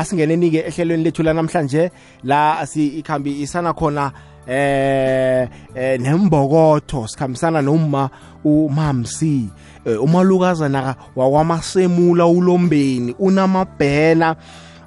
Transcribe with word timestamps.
asingeneni-ke 0.00 0.60
ehlelweni 0.68 1.04
lethu 1.04 1.22
lanamhlanje 1.22 1.90
la 2.24 2.66
ikhambi 2.74 3.42
isana 3.42 3.72
khona 3.72 4.12
eh 4.46 5.48
eh 5.74 6.00
nembokotho 6.00 7.06
sikhambisana 7.06 7.62
noma 7.62 8.10
umamsi. 8.44 9.48
Eh, 9.84 10.02
umalukazana 10.02 10.94
wakwamasemula 11.16 12.26
ulombeni 12.26 13.14
unamabhena. 13.18 14.36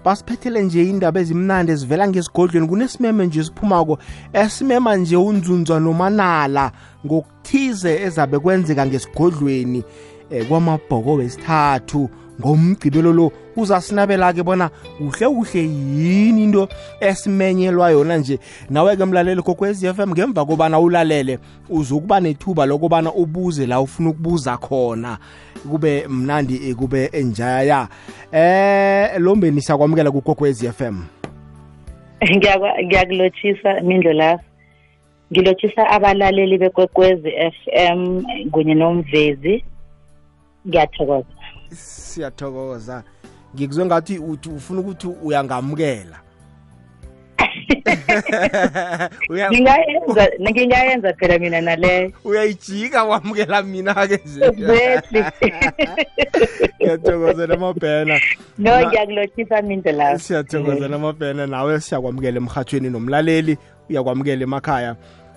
Basiphethele 0.06 0.62
nje 0.62 0.84
indaba 0.84 1.20
ezimnandi 1.20 1.72
ezivela 1.72 2.08
ngesigodlweni 2.08 2.68
kunesimeme 2.68 3.26
nje 3.26 3.44
siphumako 3.44 3.98
esimema 4.34 4.96
nje 4.96 5.16
unzunzwa 5.16 5.80
nomanala 5.80 6.72
ngokuthize 7.06 8.02
ezabe 8.02 8.40
kwenzeka 8.40 8.86
ngesigodlweni 8.86 9.84
eh, 10.30 10.48
kwamabhoko 10.48 11.14
wesithathu. 11.14 12.10
Ngomgcibelo 12.40 13.14
lo 13.14 13.32
uzasinabela-ke 13.56 14.44
bona 14.44 14.70
kuhle 14.98 15.28
kuhle 15.28 15.60
yini 15.60 16.44
into 16.44 16.68
esimenyelwa 17.00 17.92
yona 17.92 18.18
nje. 18.18 18.40
Nawe-ke 18.70 19.06
mlaleli 19.06 19.42
kokwez 19.42 19.84
f 19.84 20.00
m 20.00 20.12
ngemva 20.12 20.46
kobana 20.46 20.80
ulalele 20.80 21.40
uzukuba 21.70 22.20
nethuba 22.20 22.66
lokubana 22.66 23.14
ubuze 23.14 23.66
la 23.66 23.82
ufuna 23.82 24.10
ukubuza 24.10 24.58
khona. 24.58 25.18
Kube 25.72 26.08
mnandi 26.08 26.76
kube 26.76 27.10
enjaya. 27.14 27.88
Eh 28.32 29.20
lombeni 29.20 29.62
siyakwamukela 29.62 30.12
kukokwez 30.12 30.64
f 30.64 30.82
m. 30.82 31.06
Ngiyakulotshisa 32.24 33.82
mindlo 33.82 34.14
lapho 34.14 34.44
ngilotshisa 35.32 35.90
abalaleli 35.90 36.58
bekwekwezi 36.58 37.30
f 37.30 37.56
m 37.74 38.24
kunye 38.52 38.74
nomvezi. 38.74 39.64
Ngiyathokoza. 40.68 41.33
Siyathokoza. 41.76 43.04
Ngikuzwe 43.56 43.86
ngathi 43.86 44.20
uthi 44.20 44.50
ufuna 44.50 44.80
ukuthi 44.80 45.08
uyangamukela. 45.08 46.20
Ngingayenza 49.32 50.30
ngingayenza 50.42 51.14
phela 51.14 51.40
mina 51.40 51.62
naleyo 51.62 52.12
uyayijika 52.26 53.04
wamukela 53.04 53.62
mina-ke 53.64 54.14
exactly 54.14 55.24
ngiyathokoza 56.80 57.54
amabhena. 57.54 58.20
No 58.58 58.88
ngiyakulothisa 58.88 59.62
minto 59.62 59.92
lapho 59.92 60.20
siyathokoza 60.20 60.88
namabhena 60.88 61.48
nawe 61.48 61.82
siyakwamukela 61.82 62.38
emhathweni 62.38 62.90
nomlaleli 62.90 63.58
uyakwamukela 63.90 64.44
emakhaya. 64.44 64.96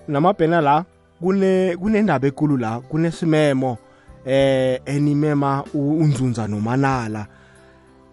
Namabhena 0.08 0.60
la 0.60 0.84
kunendaba 1.20 2.26
ekulu 2.28 2.56
la 2.56 2.80
kunesimemo 2.80 3.78
eh 4.26 4.80
enimema 4.86 5.64
unzunza 5.74 6.48
nomanala. 6.48 7.26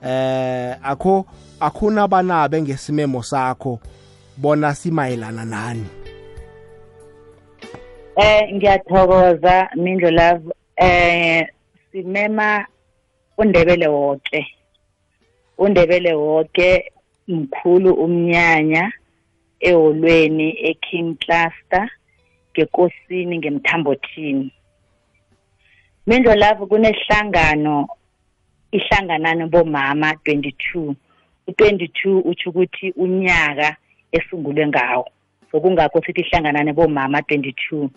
Eh 0.05 0.75
akho 0.83 1.25
akhona 1.59 2.07
banabe 2.07 2.61
ngesimemo 2.61 3.23
sakho 3.23 3.79
bona 4.37 4.75
simayelana 4.75 5.45
nani? 5.45 5.85
Eh 8.15 8.53
ngiyathokoza 8.55 9.69
mindlo 9.75 10.11
love. 10.11 10.53
Eh 10.75 11.47
simema 11.91 12.65
undebele 13.37 13.87
wonke 13.87 14.47
undebele 15.57 16.13
wonke 16.13 16.91
mkhulu 17.27 17.93
umnyanya 17.93 18.91
eholweni 19.59 20.49
eking 20.69 21.15
cluster 21.15 21.89
ngekosini 22.51 23.37
ngemthambothini. 23.37 24.51
Mindlo 26.07 26.35
lapho 26.35 26.65
kunesihlangano 26.65 27.87
ihlanganano 28.71 29.47
bomama 29.47 30.11
22 30.13 30.95
u22 31.47 32.21
uthi 32.25 32.49
ukuthi 32.49 32.91
unyaka 32.91 33.75
esungulwe 34.11 34.67
ngawo. 34.67 35.09
So 35.51 35.59
kungakho 35.59 36.01
sithi 36.01 36.21
ihlanganane 36.21 36.73
bomama 36.73 37.19
22 37.19 37.89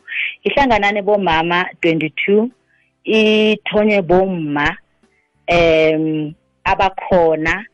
ihlanganane 0.45 1.03
bomama 1.03 1.69
22 1.83 2.49
ithonywe 3.05 4.03
bomma 4.03 4.77
em 5.47 6.35
abakhona 6.65 7.65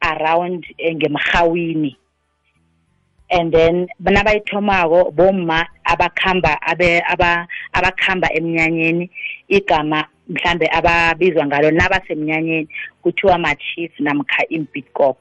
around 0.00 0.66
ngemhawini 0.94 1.96
and 3.30 3.52
then 3.52 3.88
nabayithomako 4.00 5.10
bomma 5.12 5.66
abakhamba 5.84 6.58
abakhamba 7.72 8.28
emnyanyeni 8.32 9.10
igama 9.48 10.04
mhlambe 10.28 10.68
ababizwa 10.72 11.46
ngalo 11.46 11.70
nabasemnyanyeni 11.70 12.68
kuthiwa 13.02 13.38
ma-chief 13.38 13.92
namkha 14.00 14.42
imbitcop 14.48 15.16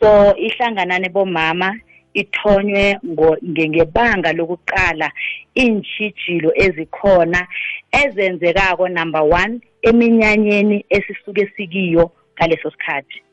so 0.00 0.36
ihlanganane 0.36 1.08
bomama 1.08 1.78
ithonywe 2.14 2.98
ngebanga 3.70 4.32
lokuqala 4.32 5.08
iintshijilo 5.56 6.50
ezikhona 6.64 7.40
ezenzekako 8.02 8.88
number 8.88 9.22
one 9.22 9.60
eminyanyeni 9.82 10.84
esisuke 10.96 11.46
sikiyo 11.56 12.10
ngaleso 12.34 12.70
sikhathi. 12.70 13.23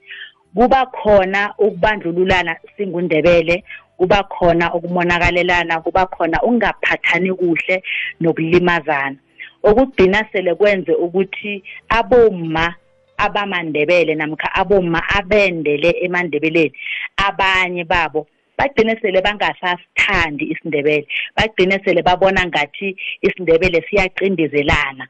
Kuba 0.56 0.86
khona 0.86 1.54
ukubandlululana 1.58 2.56
singundebele 2.78 3.64
kuba 3.98 4.24
khona 4.24 4.74
ukumonakalelana 4.74 5.82
kuba 5.82 6.06
khona 6.06 6.42
ukungaphathani 6.42 7.34
kuhle 7.34 7.84
nokulimazana. 8.20 9.18
Okugcina 9.64 10.26
sele 10.32 10.56
kwenze 10.56 10.94
ukuthi 10.94 11.64
abomma 11.90 12.76
abamandebele 13.18 14.16
namkha 14.16 14.50
abomma 14.56 15.00
abendele 15.18 15.90
emandebeleni 16.06 16.74
abanye 17.18 17.84
babo 17.84 18.28
bagcine 18.58 18.96
sele 19.02 19.22
bangasasithandi 19.22 20.46
isindebele. 20.52 21.08
Bagcine 21.36 21.80
sele 21.84 22.02
babona 22.02 22.46
ngathi 22.46 22.96
isindebele 23.22 23.82
siyacindezelana. 23.90 25.08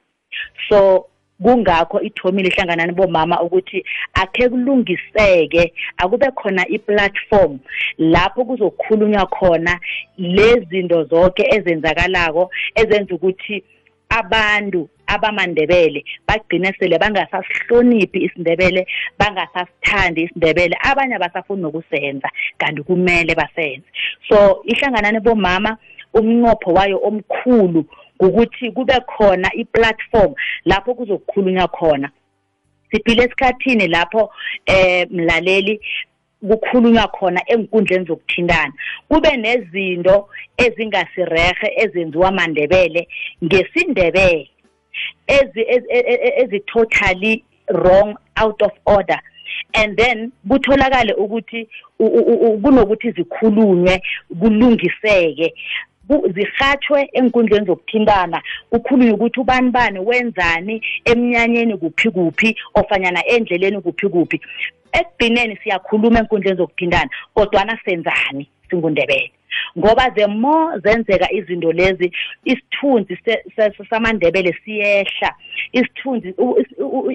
So 0.69 1.07
kungakho 1.44 2.02
ithomile 2.02 2.50
ihlanganani 2.50 2.94
bomama 2.94 3.41
ukuthi 3.41 3.85
akhe 4.13 4.50
kulungiseke 4.50 5.74
akube 5.97 6.31
khona 6.31 6.68
i-platform 6.68 7.59
lapho 7.97 8.46
kuzokhulunywa 8.46 9.25
khona 9.25 9.80
lezinto 10.18 11.03
zonke 11.03 11.44
ezenzakalako 11.56 12.51
ezenza 12.75 13.16
ukuthi 13.16 13.63
abantu 14.09 14.90
abamandebele 15.07 16.03
bagcine 16.28 16.74
sele 16.80 16.97
bangasasihloniphi 16.97 18.19
isindebele 18.25 18.88
bangasasithandi 19.19 20.22
isindebele 20.22 20.75
abanye 20.90 21.16
abasafuni 21.16 21.62
nokusenza 21.62 22.30
kanti 22.57 22.84
kumele 22.84 23.35
basenze. 23.35 23.88
So 24.30 24.63
ihlanganane 24.66 25.19
bomama 25.19 25.78
umnqopho 26.13 26.74
wayo 26.74 26.97
omkhulu 27.03 27.85
ukuthi 28.22 28.72
kube 28.72 28.94
khona 29.08 29.50
i-platform 29.54 30.34
lapho 30.66 30.94
kuzokukhulunywa 30.96 31.68
khona. 31.68 32.12
Siphile 32.92 33.24
esikhathini 33.24 33.88
lapho 33.88 34.32
eh 34.66 35.08
mlaleli 35.12 35.82
kukhulunywa 36.48 37.08
khona 37.08 37.42
enkundleni 37.48 38.06
zokuthintana. 38.06 38.74
Kube 39.10 39.38
nezinto 39.38 40.30
ezingasirehe 40.58 41.74
ezenziwa 41.78 42.28
amandebele 42.28 43.08
ngesindebele 43.44 44.50
ezi-totally 46.38 47.44
wrong 47.70 48.18
out 48.36 48.62
of 48.62 48.72
order. 48.86 49.20
And 49.74 49.98
then 49.98 50.31
kutholakale 50.50 51.14
ukuthi 51.14 51.68
kunokuthi 52.62 53.12
zikhulunywe 53.12 54.02
kulungiseke. 54.40 55.54
Zihatshwe 56.36 57.10
enkundleni 57.14 57.66
zokuthintana 57.66 58.42
kukhulunywe 58.70 59.14
ukuthi 59.14 59.40
ubani 59.40 59.72
bani 59.72 60.00
wenzani 60.00 60.82
emnyanyeni 61.06 61.78
kuphi 61.78 62.10
kuphi 62.12 62.56
ofanyana 62.76 63.26
endleleni 63.26 63.82
kuphi 63.82 64.10
kuphi. 64.10 64.42
Ekugcineni 65.00 65.58
siyakhuluma 65.64 66.20
enkundleni 66.20 66.58
zokuthintana 66.58 67.10
kodwana 67.34 67.80
senzani 67.86 68.50
singundebele? 68.69 69.31
Ngoba 69.78 70.10
the 70.16 70.28
more 70.28 70.80
zenzeka 70.80 71.31
izinto 71.31 71.72
lezi 71.72 72.12
isithunzi 72.46 73.18
samandebele 73.90 74.54
siyehla 74.66 75.36
isithunzi 75.74 76.34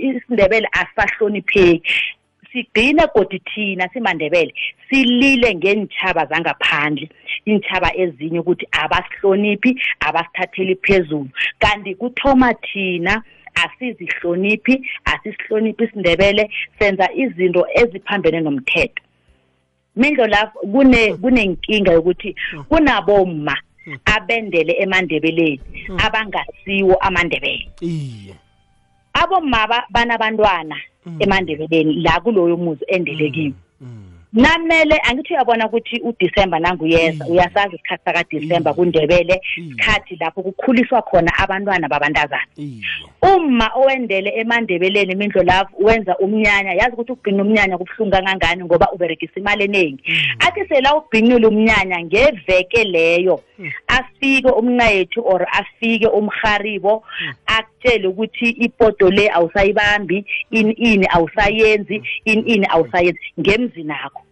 isindebele 0.01 0.69
asahlonipheki. 0.73 1.83
Sigcine 2.53 3.07
godi 3.15 3.39
thina 3.39 3.89
simandebele 3.93 4.55
silile 4.89 5.55
ngeenthaba 5.55 6.27
zangaphandle 6.27 7.09
iinthaba 7.47 7.97
ezinye 7.97 8.39
ukuthi 8.41 8.67
abasihloniphi 8.73 9.81
abasithatheli 10.01 10.75
phezulu. 10.77 11.29
Kanti 11.59 11.95
kuthoma 11.95 12.55
thina 12.55 13.23
asizihloniphi 13.55 14.75
asisihloniphi 15.05 15.85
isindebele 15.85 16.51
senza 16.79 17.13
izinto 17.13 17.67
eziphambene 17.75 18.41
nomthetho. 18.41 19.03
Mindlo 19.97 20.27
lapho 20.27 20.59
kune 20.59 21.15
kunenkinga 21.15 21.93
yokuthi 21.93 22.37
kunabomma 22.69 23.57
abendele 24.05 24.73
emandebeleni 24.83 25.61
abangasiwo 26.05 26.97
amandebele. 26.97 27.69
Iye. 27.81 28.35
Abomma 29.23 29.85
banabantwana 29.91 30.77
emandebeleni 31.19 31.93
la 32.05 32.21
kuloyo 32.21 32.57
muzi 32.57 32.85
endelekiwe 32.89 33.55
namele 34.37 34.97
angithi 35.09 35.35
uyabona 35.35 35.67
ukuthi 35.67 36.01
uDisemba 36.01 36.59
nanguyeza 36.59 37.27
uyasazi 37.27 37.75
isikhathi 37.77 38.05
saka 38.05 38.25
Disemba 38.31 38.75
kuNdebele 38.75 39.41
isikhathi 39.57 40.17
lapho 40.21 40.43
kukhuliswa 40.43 41.03
khona 41.03 41.33
abantwana 41.39 41.89
babantazana. 41.89 42.47
Uma 43.23 43.71
owendele 43.75 44.31
emandebeleni 44.37 45.13
imindlo 45.13 45.43
lapho 45.43 45.77
wenza 45.79 46.19
umnyanya 46.19 46.73
yazi 46.73 46.93
ukuthi 46.93 47.13
ukugcina 47.13 47.43
umnyanya 47.43 47.79
kubhlungu 47.79 48.13
kangangani 48.13 48.65
ngoba 48.65 48.93
uberegisa 48.93 49.41
imali 49.41 49.65
eningi 49.65 50.03
athi 50.39 50.69
sela 50.69 50.97
ugcinile 50.97 51.47
umnyanya 51.47 52.03
ngeveke 52.03 52.85
leyo 52.85 53.41
afike 53.89 54.51
umnqayethu 54.51 55.21
or 55.25 55.47
afike 55.53 56.07
umharibo 56.07 57.05
akutshele 57.47 58.09
ukuthi 58.09 58.49
ipoto 58.49 59.11
le 59.11 59.31
awusayibambi 59.31 60.25
ini 60.51 60.73
ini 60.73 61.07
awusayenzi 61.11 62.03
ini 62.25 62.43
ini 62.43 62.67
awusayenzi. 62.71 63.21
Ngemzini 63.41 63.85
nakho. 63.85 64.26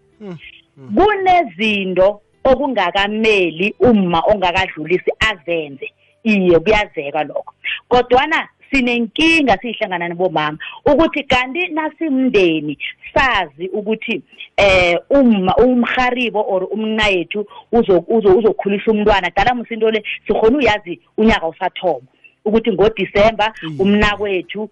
Kunezinto 0.96 2.20
okungakameli 2.44 3.74
uma 3.80 4.20
ongakadlulisi 4.20 5.10
azenze. 5.30 5.92
Iye 6.24 6.58
kuyazeka 6.58 7.24
lokho. 7.24 7.54
Kodwana 7.88 8.48
sinenkinga 8.70 9.58
siyihlangana 9.60 10.08
nabomama 10.08 10.58
ukuthi 10.86 11.22
kanti 11.24 11.68
nasimndeni 11.68 12.78
sazi 13.14 13.68
ukuthi 13.68 14.22
eh 14.56 14.98
uma 15.10 15.56
umharibo 15.56 16.44
or 16.48 16.64
umnayethu 16.72 17.46
uzokhulisa 17.72 18.90
umntwana. 18.90 19.30
Dala 19.36 19.54
musinto 19.54 19.90
le 19.90 20.02
sikhona 20.26 20.58
uyazi 20.58 21.00
unyaka 21.16 21.48
usathoma 21.48 22.06
ukuthi 22.44 22.72
ngodisemba 22.72 23.54
umnakwethu 23.78 24.70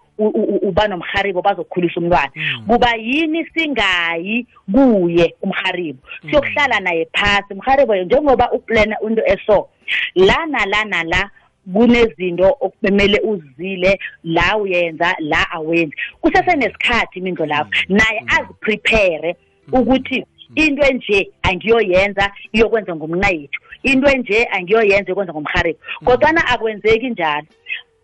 uba 0.63 0.89
nomharibo 0.89 1.43
bazokhulisa 1.43 2.01
umntwana. 2.01 2.33
Kuba 2.67 2.95
yini 2.97 3.47
singayi 3.55 4.47
kuye 4.73 5.35
umharibo? 5.43 5.99
Siyokuhlala 6.31 6.81
naye 6.81 7.09
phasi. 7.13 7.55
Umharibo 7.55 7.97
njengoba 7.97 8.53
uplana 8.53 8.97
into 9.07 9.23
eso 9.27 9.69
la 10.15 10.47
nala 10.47 10.85
nala 10.85 11.31
kunezinto 11.73 12.57
okumele 12.61 13.21
uzile 13.21 13.99
la 14.25 14.57
uyenza 14.57 15.17
la 15.19 15.51
awenzi 15.51 15.97
kusesenesikhathi 16.21 17.19
imindlo 17.19 17.47
lapho. 17.47 17.71
Naye 17.89 18.25
aziprepare 18.27 19.37
ukuthi 19.73 20.27
into 20.55 20.83
enje 20.83 21.31
angiyoyenza 21.43 22.33
iyokwenza 22.53 22.97
ngomnayethu. 22.97 23.61
Into 23.82 24.08
enje 24.08 24.44
angiyoyenza 24.44 25.08
yokwenza 25.11 25.32
ngomharibo 25.32 25.79
kodwana 26.05 26.46
akwenzeki 26.46 27.11
njalo. 27.11 27.46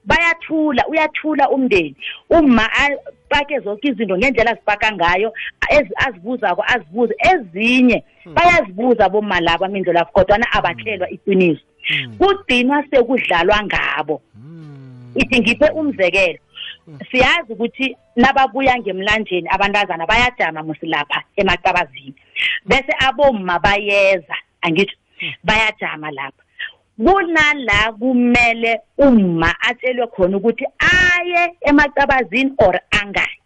Bayathula 0.04 0.86
uyathula 0.88 1.50
umndeni. 1.50 1.96
Uma 2.30 2.68
pake 3.28 3.60
zonke 3.60 3.88
izinto 3.88 4.18
ngendlela 4.18 4.50
azipaka 4.50 4.92
ngayo 4.92 5.32
azibuzako 6.06 6.64
azibuze. 6.66 7.14
Ezinye 7.32 8.04
bayazibuza 8.26 9.08
boma 9.08 9.40
labo 9.40 9.64
amindlo 9.64 9.92
lapho 9.92 10.12
kodwana 10.12 10.46
abatshelwa 10.52 11.10
iqiniso. 11.10 11.64
Kugcinwa 12.18 12.84
sekudlalwa 12.90 13.62
ngabo. 13.64 14.22
Ithi 15.14 15.40
ngiphe 15.40 15.70
umzekelo 15.70 16.38
siyazi 17.10 17.52
ukuthi 17.52 17.96
nababuya 18.16 18.78
ngemlanjeni 18.78 19.48
abantazana 19.50 20.06
bayajama 20.06 20.62
musilapha 20.62 21.22
emacabazini 21.36 22.14
bese 22.66 22.92
abomma 22.98 23.58
bayeza 23.58 24.36
angithi 24.62 24.96
bayajama 25.44 26.10
lapha. 26.10 26.42
Kunala 27.04 27.92
kumele 27.92 28.80
umma 28.98 29.54
atshelwe 29.60 30.06
khona 30.06 30.36
ukuthi 30.36 30.64
aye 30.78 31.56
emacabazini 31.60 32.52
or 32.58 32.80
angayi 32.90 33.38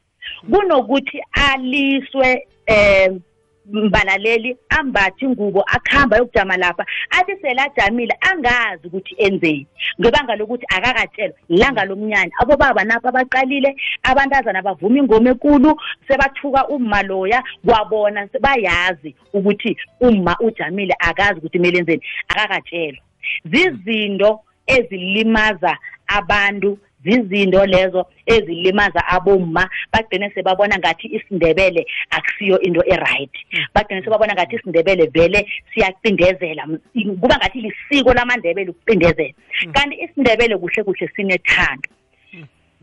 kunokuthi 0.50 1.22
aliswe 1.32 2.46
um 2.68 3.20
mbalaleli 3.66 4.56
ambathi 4.68 5.24
ingubo 5.24 5.62
akuhamba 5.62 6.16
yokujama 6.16 6.56
lapha. 6.56 6.86
Athi 7.10 7.36
selajamile 7.40 8.14
angazi 8.20 8.86
ukuthi 8.86 9.14
enzeni. 9.18 9.66
Ngebanga 10.00 10.36
lokuthi 10.36 10.66
akakatshelwa 10.68 11.36
ilanga 11.48 11.84
lomnyanya. 11.84 12.32
Abobaba 12.38 12.84
napho 12.84 13.08
abaqalile 13.08 13.76
abantazana 14.02 14.62
bavuma 14.62 14.98
ingoma 14.98 15.30
ekulu 15.30 15.80
sebathuka 16.08 16.68
umma 16.68 17.02
loya. 17.02 17.42
Kwabona 17.66 18.28
bayazi 18.40 19.14
ukuthi 19.32 19.76
umma 20.00 20.36
ujamile 20.40 20.94
akazi 20.98 21.38
ukuthi 21.38 21.58
kumele 21.58 21.78
enzeni 21.78 22.02
akakatshelwa. 22.28 23.02
Zizinto 23.44 24.40
ezilimaza 24.66 25.78
abantu 26.06 26.78
zizinto 27.04 27.66
lezo 27.66 28.06
ezilimaza 28.26 29.06
abomma. 29.08 29.68
Bagcine 29.92 30.30
sebabona 30.30 30.78
ngathi 30.78 31.06
isindebele 31.16 31.86
akusiyo 32.10 32.60
into 32.60 32.82
eright. 32.86 33.34
Bagcine 33.74 34.02
sebabona 34.02 34.34
ngathi 34.34 34.56
isindebele 34.56 35.06
vele 35.06 35.46
siyacindezela 35.74 36.66
kuba 37.20 37.36
ngathi 37.36 37.60
lisiko 37.60 38.14
lamandebele 38.14 38.70
ukucindezela. 38.70 39.34
Kanti 39.72 39.96
isindebele 40.04 40.56
kuhle 40.58 40.84
kuhle 40.84 41.08
sinethando. 41.16 41.88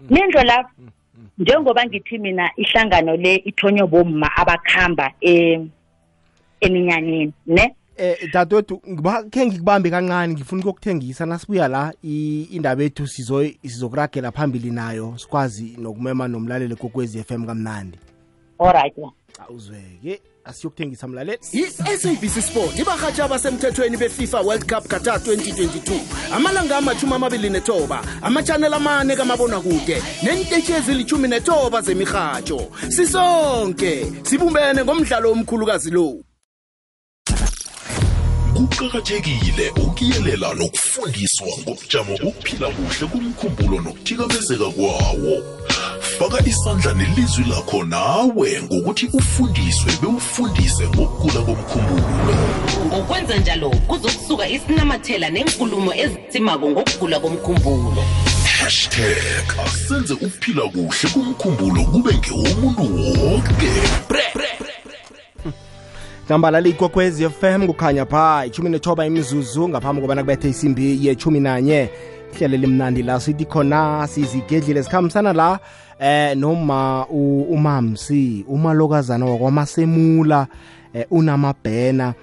Mindlo 0.09 0.43
lapho 0.43 0.71
njengoba 1.37 1.85
ngithi 1.85 2.17
mina 2.17 2.51
ihlangano 2.57 3.15
le 3.15 3.35
ithonywe 3.35 3.87
bomma 3.87 4.27
abakhamba 4.35 5.11
eminyanyeni 6.61 7.33
ne? 7.47 7.75
Eh 7.99 8.29
dadwethu 8.33 8.81
khe 9.31 9.45
ngikubambe 9.45 9.89
kancane 9.89 10.33
ngifuna 10.33 10.59
ukuyokuthengisa. 10.59 11.25
Nasibuya 11.25 11.67
la 11.67 11.93
indaba 12.01 12.83
yethu 12.83 13.07
sizokuragela 13.07 14.31
phambili 14.31 14.71
nayo 14.71 15.17
sikwazi 15.17 15.75
nokumema 15.77 16.27
nomlaleli 16.27 16.75
kokwezi 16.75 17.23
FM 17.23 17.45
kamnandi. 17.45 17.99
Alright 18.59 18.93
awuzweke 19.39 20.21
asiyokuthengisa 20.43 21.07
mlaleli. 21.07 21.39
I-sabc 21.51 22.41
sport 22.41 22.79
ibahatsha 22.79 23.25
abasemthethweni 23.25 23.97
befifa 23.97 24.41
world 24.41 24.61
cup 24.61 24.87
qatar 24.87 25.17
2022 25.17 25.99
amalanga 26.35 26.77
amachumi 26.77 27.13
amabili 27.13 27.49
netoba 27.49 28.03
amachanel 28.21 28.73
amane 28.73 29.15
kamabonakude 29.15 30.03
neentetshi 30.23 30.71
ezilithumi 30.71 31.27
netoba 31.27 31.81
zemirhatsho 31.81 32.71
sisonke 32.89 34.05
sibumbene 34.23 34.83
ngomdlalo 34.83 35.31
omkhulukazi 35.31 35.91
lo 35.91 36.23
kuqakathekile 38.69 39.69
ukuyelela 39.69 40.53
nokufundiswa 40.53 41.47
ngobujamo 41.61 42.17
bokuphila 42.23 42.67
kuhle 42.69 43.07
kumkhumbulo 43.11 43.81
nokuthikamezeka 43.81 44.69
kwawo. 44.71 45.33
Faka 46.19 46.45
isandla 46.45 46.93
nelizwi 46.93 47.43
lakho 47.49 47.83
nawe 47.83 48.61
ngokuthi 48.63 49.09
ufundiswe 49.13 49.91
bewufundise 50.01 50.87
ngokugula 50.87 51.41
komkhumbulo. 51.41 52.35
Ngokwenza 52.85 53.37
njalo 53.37 53.69
kuzokusuka 53.69 54.49
isinamathela 54.49 55.29
nenkulumo 55.29 55.93
ezitsimako 55.93 56.69
ngokugula 56.69 57.19
komkhumbulo. 57.19 58.03
Hashtag 58.59 59.45
asenze 59.65 60.13
ukuphila 60.13 60.61
kuhle 60.61 61.09
kumkhumbulo 61.13 61.83
kube 61.83 62.13
ngewomuntu 62.13 62.83
wonke 63.21 63.71
nambalali 66.29 66.69
ikwekwezi 66.69 67.29
FM 67.29 67.67
kukhanya 67.67 68.05
pha 68.05 68.45
ichumi 68.45 68.69
nethoba 68.69 69.05
imizuzu 69.05 69.69
ngaphambi 69.69 70.01
kobana 70.01 70.21
kubethe 70.21 70.49
isimbi 70.49 71.07
yechumi 71.07 71.39
nanye. 71.39 71.89
Ihlelo 72.33 72.57
limnandi 72.57 73.03
la 73.03 73.19
sithi 73.19 73.45
khona 73.45 74.07
sizigedlile 74.07 74.83
sikhambisana 74.83 75.33
la 75.33 75.59
eh 75.99 76.37
noma 76.37 77.05
umamsi 77.07 78.45
umalokazana 78.47 79.25
wakwamasemula 79.25 80.47
eh, 80.93 81.05
unamabhena. 81.11 82.13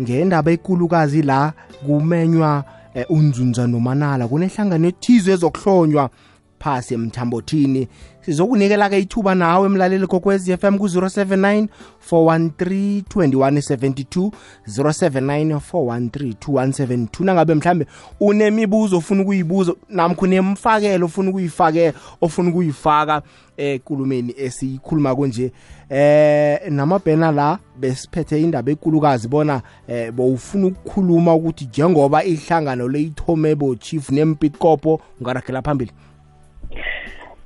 Ngendaba 0.00 0.50
ekulukazi 0.50 1.22
la 1.22 1.52
kumenywa 1.86 2.64
eh, 2.94 3.06
unzunza 3.08 3.66
nomanala 3.66 4.28
kunehlangano 4.28 4.88
ethizo 4.88 5.32
ezokuhlonywa. 5.32 6.10
Phasi 6.58 6.94
emthambothini. 6.94 7.88
Sizokunikela-ke 8.20 8.98
ithuba 8.98 9.34
nawe 9.34 9.66
emlaleli 9.66 10.06
kokwezi 10.06 10.56
FM 10.56 10.78
ku-079 10.78 11.68
413 12.10 13.02
2172 13.02 14.30
079 14.68 15.60
413 15.72 16.34
2172 16.34 17.24
nangabe 17.24 17.54
mhlambe 17.54 17.86
unemibuzo 18.20 18.98
ofuna 18.98 19.22
ukuyibuza 19.22 19.72
namkho 19.88 20.24
unemfakelo 20.24 21.06
ofuna 21.06 21.30
ukuyifake 21.30 21.92
ofuna 22.20 22.50
ukuyifaka 22.50 23.22
ekulumeni 23.56 24.34
esiyikhuluma 24.36 25.16
konje 25.16 25.52
eh 25.90 26.70
namabhena 26.70 27.32
la 27.32 27.58
besiphethe 27.80 28.42
indaba 28.42 28.70
ekulukazi 28.72 29.28
bona 29.28 29.62
eh 29.88 30.12
bowufuna 30.12 30.66
ukukhuluma 30.66 31.34
ukuthi 31.34 31.64
njengoba 31.64 32.24
ihlangano 32.24 32.88
leyithome 32.88 33.54
bo 33.54 33.74
chief 33.76 34.10
nempitkopo 34.10 35.00
ungaragela 35.20 35.62
phambili. 35.62 35.92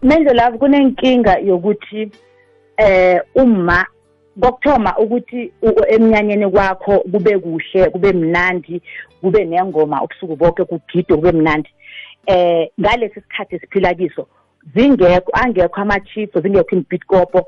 manje 0.03 0.31
lapho 0.35 0.59
kunenkinga 0.59 1.39
yokuthi 1.39 2.11
eh 2.77 3.21
uma 3.35 3.87
kokuthoma 4.41 4.99
ukuthi 4.99 5.53
eminyanyeni 5.89 6.51
kwakho 6.51 6.99
kube 6.99 7.39
kuhle 7.39 7.91
kube 7.91 8.13
mnandi 8.13 8.83
kube 9.21 9.45
nengoma 9.45 10.03
ubusuku 10.03 10.37
bonke 10.37 10.65
kugide 10.65 11.15
kube 11.15 11.33
mnandi. 11.33 11.71
Eh 12.27 12.69
ngalesi 12.81 13.21
sikhathi 13.21 13.59
siphila 13.59 13.95
kiso 13.95 14.27
zingekho 14.75 15.31
angekho 15.33 15.81
ama-chief 15.81 16.31
zingekho 16.43 16.77
imbitkopo 16.77 17.47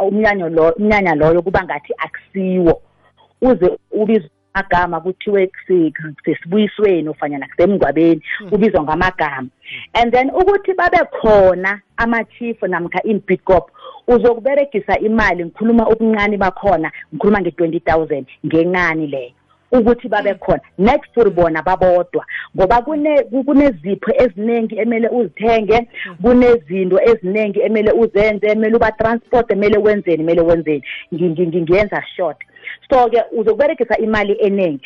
umnyanya 0.00 1.14
loyo 1.14 1.42
kuba 1.42 1.64
ngathi 1.64 1.92
akusiwo. 1.98 2.82
Uze 3.42 3.78
ubizwe 3.90 4.30
agama 4.56 5.00
kuthiwe 5.00 5.50
kusesibuyisweni 6.16 7.08
ofanyana 7.08 7.46
kusemngcwabeni 7.46 8.22
hmm. 8.38 8.52
ubizwa 8.52 8.82
ngamagama. 8.82 9.48
And 9.92 10.12
then 10.12 10.30
ukuthi 10.30 10.74
babe 10.74 10.98
khona 11.20 11.80
ama-chief 11.96 12.62
namkha 12.62 13.02
imbitcop 13.02 13.70
uzokuberegisa 14.08 14.98
imali 14.98 15.44
ngikhuluma 15.44 15.88
ubuncane 15.88 16.36
bakhona 16.36 16.92
ngikhuluma 17.14 17.40
nge-twenty 17.40 17.80
thousand 17.80 18.26
ngencane 18.46 19.06
leyo 19.06 19.32
ukuthi 19.72 20.08
babe 20.08 20.30
hmm. 20.30 20.38
khona. 20.38 20.60
Net 20.78 21.00
for 21.14 21.30
bona 21.30 21.62
babodwa 21.62 22.24
ngoba 22.56 22.82
kunezipho 23.44 24.12
eziningi 24.18 24.78
emele 24.78 25.08
uzithenge 25.08 25.88
hmm. 26.04 26.16
kunezinto 26.22 27.00
eziningi 27.02 27.60
emele 27.60 27.92
uzenze 27.92 28.46
emele 28.46 28.76
uba 28.76 28.92
transport 28.92 29.50
emele 29.50 29.78
wenzeni 29.78 30.22
emele 30.22 30.40
wenzeni. 30.40 30.82
Ngiyenza 31.12 32.02
short. 32.16 32.38
so 32.90 33.08
ke 33.10 33.22
uzokuberegisa 33.32 33.98
imali 33.98 34.32
eningi 34.40 34.80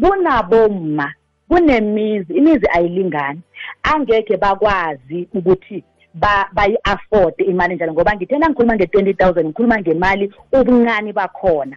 kunabo 0.00 0.68
ma 0.68 1.12
kunemizi 1.48 2.34
imizi 2.34 2.66
ayilingani. 2.72 3.40
Angeke 3.82 4.36
bakwazi 4.36 5.28
ukuthi 5.34 5.84
bayi-afford 6.52 7.34
imali 7.40 7.74
njalo 7.74 7.92
ngoba 7.92 8.16
ngithe 8.16 8.38
nangikhuluma 8.38 8.76
nge-twenty 8.76 9.14
thousand 9.14 9.46
ngikhuluma 9.46 9.80
ngemali 9.80 10.32
ubuncane 10.52 11.12
bakhona. 11.12 11.76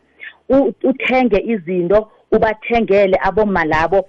Uthenge 0.84 1.44
izinto 1.46 2.12
ubathengele 2.32 3.18
aboma 3.22 3.66
labo 3.66 4.06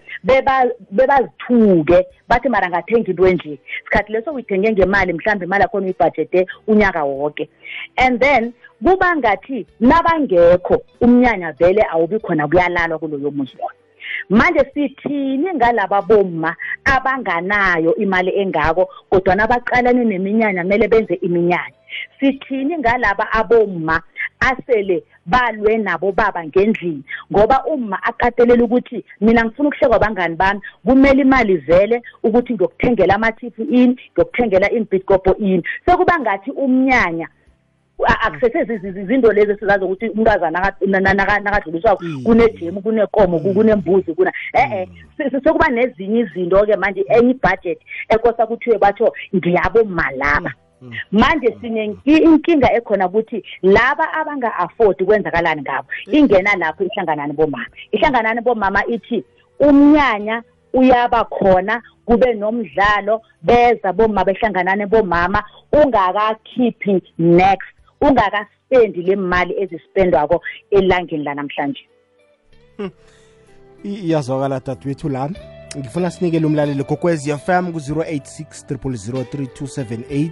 bebazithuke 0.91 2.07
bathi 2.29 2.49
mara 2.49 2.69
ngathenga 2.69 3.11
into 3.11 3.27
enje 3.27 3.59
sikhathi 3.85 4.13
leso 4.13 4.33
uyithenge 4.33 4.73
ngemali 4.73 5.13
mhlawumbe 5.13 5.45
imali 5.47 5.65
akhona 5.65 5.87
uyibhajete 5.87 6.47
unyaka 6.67 7.05
wonke 7.05 7.49
and 7.97 8.21
then 8.21 8.53
kuba 8.85 9.17
ngathi 9.17 9.67
nabangekho 9.81 10.83
umnyanya 11.01 11.53
vele 11.53 11.83
awubi 11.93 12.19
khona 12.19 12.49
kuyalalwa 12.49 12.99
kuloyo 12.99 13.31
muzi 13.31 13.57
wona 13.61 13.81
manje 14.29 14.65
sithini 14.75 15.55
ngalaba 15.55 16.03
bomma 16.03 16.57
abanganayo 16.85 17.95
imali 17.97 18.31
engako 18.41 18.89
kodwa 19.11 19.35
nabaqalane 19.35 20.05
neminyanya 20.05 20.63
kumele 20.63 20.89
benze 20.89 21.15
iminyanya? 21.15 21.75
Sithini 22.21 22.79
ngalaba 22.79 23.33
abomma 23.33 24.03
asele 24.41 25.05
balwe 25.27 25.79
nabo 25.79 26.13
baba 26.13 26.45
ngendlini. 26.45 27.03
Ngoba 27.33 27.65
uma 27.65 28.03
akatelela 28.03 28.65
ukuthi 28.65 29.05
mina 29.21 29.45
ngifuna 29.45 29.69
ukuhlekwa 29.69 29.97
abangani 29.97 30.37
bami? 30.37 30.61
Kumele 30.85 31.23
imali 31.23 31.57
vele 31.57 32.03
ukuthi 32.23 32.53
ngiyokuthengela 32.55 33.15
amathifi 33.15 33.63
ini 33.63 33.97
ngiyokuthengela 34.13 34.71
imbitkopo 34.71 35.37
ini 35.37 35.63
sekuba 35.87 36.21
ngathi 36.21 36.51
umnyanya 36.51 37.29
akusethe 38.07 38.75
izinto 39.03 39.33
lezi 39.33 39.53
esizazi 39.53 39.85
ukuthi 39.85 40.09
umntazana 40.09 40.73
nakadluliswako 40.81 42.05
mm. 42.05 42.23
kunejemu 42.25 42.83
kunekomo 42.83 43.39
kunembuzi 43.39 44.15
kuna 44.15 44.33
mm. 44.55 44.61
e-e 44.61 45.31
sekuba 45.31 45.69
nezinye 45.69 46.21
izinto-ke 46.21 46.77
manje 46.77 47.05
enye 47.09 47.31
ibhajethi 47.31 47.85
ekosa 48.09 48.47
kuthiwe 48.47 48.79
batho 48.79 49.15
ngiyabommalaba 49.37 50.53
Mm. 50.83 50.93
manje 51.13 51.49
mm. 51.49 51.61
sine 51.61 51.97
inkinga 52.05 52.73
ekhona 52.73 53.07
ukuthi 53.07 53.45
laba 53.63 54.13
abanga-afford 54.13 55.05
kwenzakalani 55.05 55.63
ngabo 55.63 55.89
mm. 56.07 56.15
ingena 56.15 56.57
lapho 56.57 56.85
ihlanganani 56.85 57.33
bomama. 57.33 57.67
Ihlanganani 57.93 58.41
bomama 58.41 58.87
ithi 58.87 59.25
umnyanya 59.61 60.43
uyaba 60.73 61.25
khona 61.25 61.83
kube 62.07 62.35
nomdlalo 62.35 63.23
beza 63.43 63.93
bomama 63.93 64.25
behlanganane 64.25 64.87
bomama 64.87 65.45
ungakakhiphi 65.73 67.03
next 67.19 67.69
ungakaspendi 68.01 69.03
le 69.03 69.17
mali 69.17 69.55
ezispendwako 69.63 70.43
elangeni 70.71 71.25
lanamhlanje. 71.25 71.85
Hmm. 72.77 72.91
Iyazwakala 73.85 74.61
dadwethu 74.61 75.09
lana. 75.09 75.60
ngifuna 75.79 76.11
sinikele 76.11 76.47
umlaleli 76.47 76.85
kokwezi 76.85 77.31
fm 77.31 77.73
ku-086 77.73 78.75
3278 78.75 80.31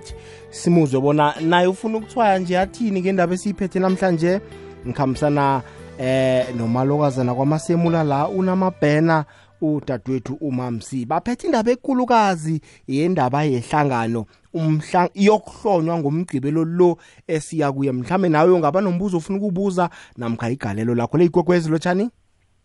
simuzwe 0.50 1.00
bona 1.00 1.34
naye 1.40 1.66
ufuna 1.66 1.98
ukuthwaya 1.98 2.38
nje 2.38 2.58
athini 2.58 3.00
ngendaba 3.00 3.34
esiyiphethe 3.34 3.78
namhlanje? 3.78 4.40
Ngikhambisana 4.86 5.62
eh 5.98 6.46
nomalokazana 6.56 7.34
kwamasemula 7.34 8.04
la 8.04 8.28
unamabhena 8.28 9.24
udadewethu 9.60 10.34
umamsi. 10.40 11.06
Baphethe 11.06 11.46
indaba 11.46 11.70
ekulukazi 11.70 12.60
yendaba 12.88 13.42
yehlangano 13.42 14.26
umhla 14.54 15.10
yokuhlonywa 15.14 15.98
ngomgcibelo 15.98 16.64
lo 16.64 16.98
esiya 17.28 17.72
kuye. 17.72 17.92
Mhlambe 17.92 18.28
nawe 18.28 18.52
ungaba 18.52 18.80
nombuzo 18.80 19.16
ofuna 19.16 19.38
ukubuza 19.38 19.90
namkha 20.16 20.50
igalelo 20.50 20.94
lakho. 20.94 21.18
Leyigwegwezi 21.18 21.70
lotshani 21.70 22.10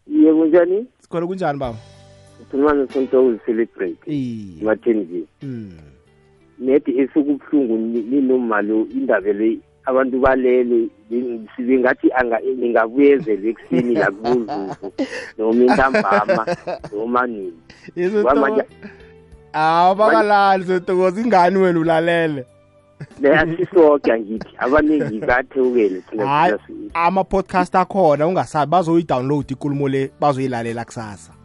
iye 0.08 0.34
kunjani 0.34 0.88
sikhona 1.01 1.27
kunjani 1.27 1.60
baba? 1.60 1.77
simane 2.53 2.88
sonke 2.93 3.17
uzicelebrate 3.17 3.98
emathenzini 4.62 5.27
hmm. 5.41 5.72
nedi 6.60 7.00
esikubuhlungu 7.00 7.77
ninomali 7.77 8.81
indaba 8.81 9.33
le 9.33 9.60
abantu 9.86 10.19
balele 10.19 10.89
singathi 11.55 12.12
ningabuyezela 12.57 13.50
ekuseni 13.50 13.93
lakubuzuzu 13.95 14.88
noma 15.38 15.63
intambama 15.63 16.45
noma 16.93 17.27
nini. 17.27 17.60
Hawu 19.53 19.95
bakalali 19.95 20.65
sotokoza 20.65 21.22
ingani 21.22 21.57
wena 21.57 21.79
ulalele. 21.79 22.45
Leasisoke 23.22 24.12
angithi 24.13 24.53
abaningi 24.57 25.19
bathukele 25.19 26.01
hayi 26.25 26.55
ama-podcast 26.93 27.75
akhona 27.75 28.27
ungasabi 28.27 28.72
bazoyi-download 28.72 29.51
ikulumo 29.51 29.89
le 29.89 30.12
bazoyilalela 30.19 30.86
kusasa. 30.86 31.43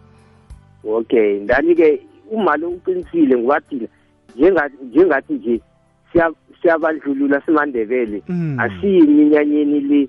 okay 0.97 1.41
ndani-ke 1.41 2.01
uma 2.31 2.57
lo 2.57 2.69
uqinisile 2.69 3.37
ngoba 3.37 3.61
thina 3.61 3.89
njengathi 4.85 5.33
nje 5.33 5.61
siyabandlulula 6.63 7.41
simandebele. 7.41 8.23
Hmm. 8.27 8.61
Asiyi 8.61 8.99
iminyanyeni 8.99 9.81
le 9.81 10.09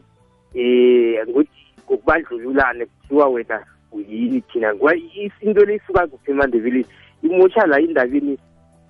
um 0.56 1.30
ngokuthi 1.30 1.60
ngokubandlululane 1.86 2.86
kuthiwa 2.86 3.28
wena 3.28 3.66
uyini 3.92 4.42
thina 4.42 4.76
ngoba 4.76 4.96
into 5.42 5.66
le 5.66 5.76
isuka 5.76 6.08
kuphi 6.08 6.32
emandebeleni 6.32 6.86
imosha 7.24 7.66
la 7.66 7.80
endabeni 7.80 8.38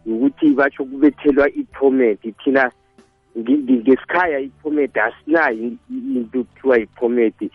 ukuthi 0.05 0.53
batsho 0.53 0.85
kubethelwa 0.85 1.49
i-permit 1.49 2.19
thina 2.43 2.71
ngesikhaya 3.37 4.39
i-permit 4.39 4.97
asinayo 4.97 5.71
into 5.89 6.43
kuthiwa 6.43 6.79
i-permit 6.79 7.51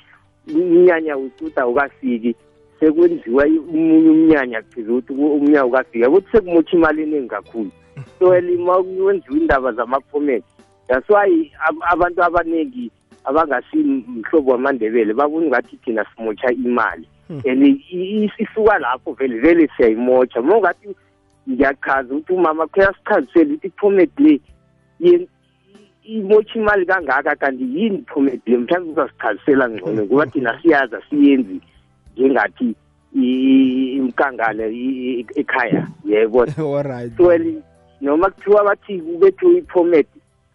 umnyanya 0.47 1.17
wethuta 1.17 1.63
awukafiki. 1.63 2.37
sekwenziwa 2.81 3.45
omunye 3.45 4.11
umnyanya 4.11 4.63
kupheze 4.63 4.91
ukuthi 4.93 5.13
umnyaka 5.13 5.67
ukafika 5.67 6.09
ukuthi 6.09 6.29
sekumotha 6.33 6.77
imali 6.77 7.03
eningi 7.03 7.29
kakhulu. 7.29 7.71
So 8.19 8.31
ma 8.59 8.83
kwenziwa 8.83 9.39
indaba 9.39 9.73
zama-comment 9.73 10.45
that's 10.89 11.09
why 11.09 11.51
abantu 11.91 12.23
abaningi 12.23 12.91
abangasimhlobo 13.25 14.51
wamandebele 14.51 15.15
bakungathi 15.15 15.77
thina 15.77 16.05
simotsha 16.17 16.53
imali. 16.53 17.09
Hmm. 17.29 17.41
And 17.47 17.81
isisuka 17.91 18.79
lapho 18.79 19.13
vele 19.13 19.39
vele 19.39 19.69
siyayimotsha 19.77 20.43
ma 20.43 20.57
ungathi 20.57 20.95
ngiyachaza 21.49 22.15
ukuthi 22.15 22.33
umama 22.33 22.67
kuyasichazisela 22.67 23.55
ukuthi 23.55 23.67
iphomedi 23.67 24.41
le 24.99 25.29
imotsha 26.05 26.59
imali 26.59 26.87
kangaka 26.87 27.37
kanti 27.37 27.65
yini 27.65 27.99
iphomedi 27.99 28.51
le? 28.51 28.57
Mhlawumbe 28.57 28.93
uzasichazisela 28.93 29.69
ngcono 29.69 30.05
ngoba 30.05 30.27
thina 30.27 30.63
siyazi 30.63 30.97
asiyenzi 30.97 31.61
ngingathi 32.21 32.75
imkangala 33.15 34.65
ekhaya. 35.37 35.89
Yebo. 36.05 36.47
Well 37.19 37.63
noma 38.01 38.31
kuthiwa 38.31 38.65
bathi 38.65 38.99
kubethiwe 38.99 39.59
i-format 39.59 40.07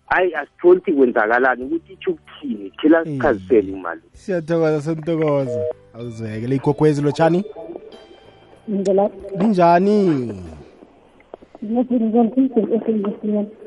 hayi 0.08 0.36
asitholi 0.36 0.80
ukuthi 0.80 0.94
kwenzakalani 0.94 1.64
ukuthi 1.64 1.94
itsho 1.94 2.12
ukuthini? 2.12 2.72
Thela 2.82 3.06
mm. 3.06 3.06
sichazisele 3.06 3.72
imali. 3.72 4.02
Siyathokoza 4.14 4.82
sentokoza 4.82 5.66
awuzeke 5.94 6.48
leyigogwezi 6.48 7.02
lotshani 7.02 7.46
linjani? 9.40 10.34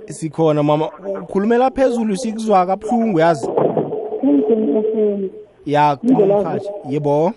Sikhona 0.06 0.62
mama. 0.62 0.90
Ukhulumela 1.22 1.70
phezulu 1.70 2.16
sikuzwa 2.16 2.66
kabuhlungu 2.66 3.18
yazi? 3.18 3.48
Ya 5.66 5.98
yebo? 6.90 7.32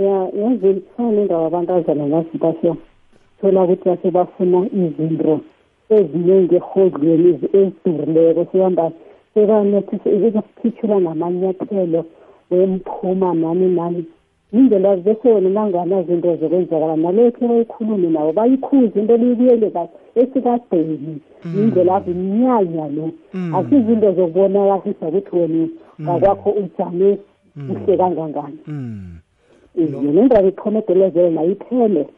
Ngenzeni 0.00 0.80
kufana 0.80 1.20
indawo 1.22 1.46
abantazana 1.46 2.04
ngazipasho 2.06 2.76
thola 3.40 3.64
ukuthi 3.64 3.88
base 3.88 4.10
bafuna 4.10 4.58
izinto 4.80 5.40
eziningi 5.96 6.54
ehodlweni 6.60 7.30
ezidurileko 7.58 8.42
sehamba 8.52 8.86
sebanethise 9.32 10.08
ukukhithula 10.26 10.96
namanyathelo 11.00 12.00
wemphuma 12.50 13.34
nani 13.34 13.68
nani. 13.78 14.04
Indlela 14.52 14.96
bese 14.96 15.28
wena 15.34 15.50
nanganazo 15.50 16.12
into 16.12 16.36
zokwenzakala 16.36 16.96
nalokhu 16.96 17.48
bayikhulume 17.48 18.08
nabo 18.10 18.32
bayikhuze 18.32 18.96
into 19.00 19.16
liyibuyele 19.16 19.70
kahle 19.70 19.90
esikadeni. 20.20 21.20
Indlela 21.58 21.96
ave 21.96 22.12
mnyanya 22.14 22.86
lo 22.96 23.06
akusizinto 23.56 24.12
zokubonakalisa 24.16 25.06
ukuthi 25.08 25.36
wena 25.36 25.68
ngakwakho 26.02 26.50
ujame 26.50 27.18
kuhle 27.66 27.96
kangangani. 27.96 28.58
Mm. 29.86 30.04
iye 30.04 30.12
nendaba 30.12 30.48
iqhomedelezele 30.48 31.30
nayo 31.30 31.50
iphele. 31.50 32.08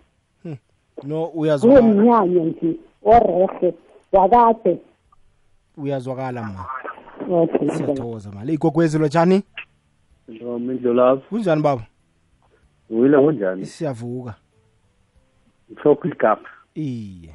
No 1.03 1.27
kuwe 1.27 1.41
uyazwakala. 1.43 1.83
Mnyanya 1.83 2.45
nje 2.45 2.77
orehe 3.03 3.75
wakade. 4.13 4.79
Uyazwakala 5.77 6.43
ma. 6.43 6.67
Okay. 7.31 7.69
Siyathokoza 7.69 8.31
mali 8.31 8.53
igogwezi 8.55 8.99
lotshani 8.99 9.43
Noma 10.29 10.73
indlolavu 10.73 11.23
kunjani 11.29 11.63
baba? 11.63 11.83
Wile 12.91 13.19
kunjani? 13.19 13.67
Siyavuka. 13.67 14.35
Mhlokho 15.71 16.09
igama 16.09 16.49
iye. 16.75 17.35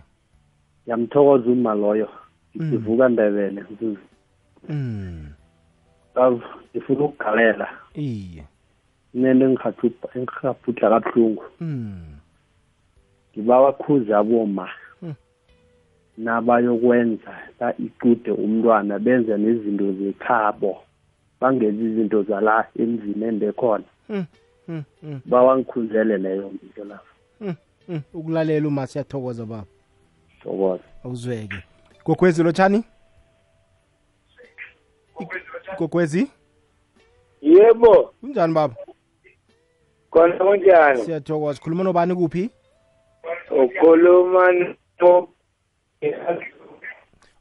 Yamthokoza 0.88 1.50
uma 1.50 1.74
loyo. 1.74 2.10
Ngivuka 2.57 3.10
ndebele. 3.10 3.63
Mzuzu 3.72 4.00
mm 4.69 5.27
love 6.17 6.43
ngifuna 6.75 7.05
ukugalela. 7.05 7.67
Iye. 7.93 8.43
Nento 9.19 9.45
engikhathupha 9.45 10.07
engikhabhudla 10.15 10.89
kabuhlungu. 10.89 11.43
Mm 11.59 12.17
ngibawa 13.38 13.74
khuze 13.74 14.15
aboma. 14.15 14.69
Mm. 15.01 15.13
nabayokwenza 16.17 17.38
la 17.59 17.77
icude 17.77 18.31
umntwana 18.31 19.00
benze 19.00 19.38
nezinto 19.38 19.93
zekhabo 19.93 20.81
bangenzi 21.41 21.83
izinto 21.86 22.24
zala 22.24 22.67
emzini 22.79 23.25
endekhona 23.25 23.83
mm 24.09 24.25
mm 24.67 24.83
mm 25.03 25.19
bawangikhuzele 25.25 26.17
leyo 26.17 26.51
nto 26.69 26.83
lapho 26.86 27.13
mm, 27.41 27.55
mm. 27.88 28.01
ukulalela 28.13 28.67
uma 28.67 28.88
siyathokoza 28.88 29.45
baba. 29.45 29.65
Thokoza. 30.43 30.83
Awuzweke. 31.03 31.63
Gogwezi 32.05 32.43
lotshani? 32.43 32.83
Gogwezi 35.77 36.27
yebo. 37.41 38.13
Kunjani 38.21 38.53
baba? 38.53 38.75
Khona 40.17 40.36
kunjani? 40.38 41.01
Siyathokoza. 41.03 41.59
Khuluma 41.62 41.83
nobani 41.83 42.15
kuphi? 42.15 42.50
Ukhuluma 43.51 44.51
no 45.01 45.27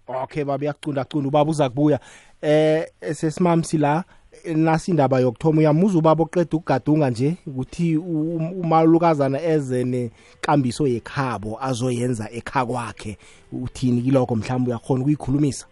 okay 0.09 0.45
baba 0.45 0.63
uyacunda 0.63 1.05
cunda 1.05 1.29
ubaba 1.29 1.51
uza 1.51 1.69
kubuya. 1.69 2.01
Eh 2.43 2.87
sesimamsi 3.13 3.79
la 3.79 4.05
eh, 4.45 4.57
nasi 4.57 4.91
indaba 4.91 5.21
yokuthoma 5.21 5.59
uyamuza 5.59 5.99
ubaba 5.99 6.23
oqeda 6.23 6.57
ukugadunga 6.57 7.11
nje 7.11 7.37
ukuthi 7.47 7.97
u- 7.97 8.37
um- 8.37 8.61
umalukazana 8.61 9.43
eze 9.43 9.85
nekambiso 9.85 10.87
yekhabo 10.87 11.59
azoyenza 11.63 12.31
ekha 12.31 12.67
kwakhe 12.67 13.19
uthini 13.53 14.03
kilokho? 14.03 14.37
Mhlawumbe 14.37 14.71
uyakhona 14.71 15.01
ukuyikhulumisa? 15.01 15.67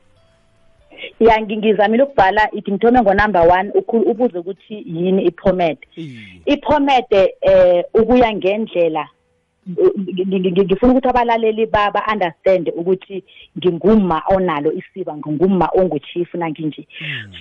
Ya 1.21 1.41
ngi- 1.41 1.57
ngizamile 1.57 2.03
ukubhala 2.03 2.49
ithi 2.53 2.73
ngithome 2.73 3.01
ngo-number 3.03 3.43
one 3.49 3.71
ukhu- 3.75 4.11
ubuze 4.11 4.39
ukuthi 4.39 4.75
yini 4.87 5.23
iphomede 5.25 5.87
iye 5.97 6.19
iphomede 6.47 7.35
eh 7.41 7.85
ukuya 7.95 8.33
ngendlela 8.35 9.09
ngi- 9.69 10.25
ngi- 10.27 10.51
ngi- 10.53 10.65
ngifuna 10.65 10.93
ukuthi 10.93 11.09
abalaleli 11.09 11.67
ba-understand 11.67 12.69
ukuthi 12.77 13.25
nginguma 13.59 14.23
onalo 14.29 14.73
isiba 14.73 15.17
nginguma 15.17 15.69
onguchief 15.75 16.35
nanginje. 16.35 16.87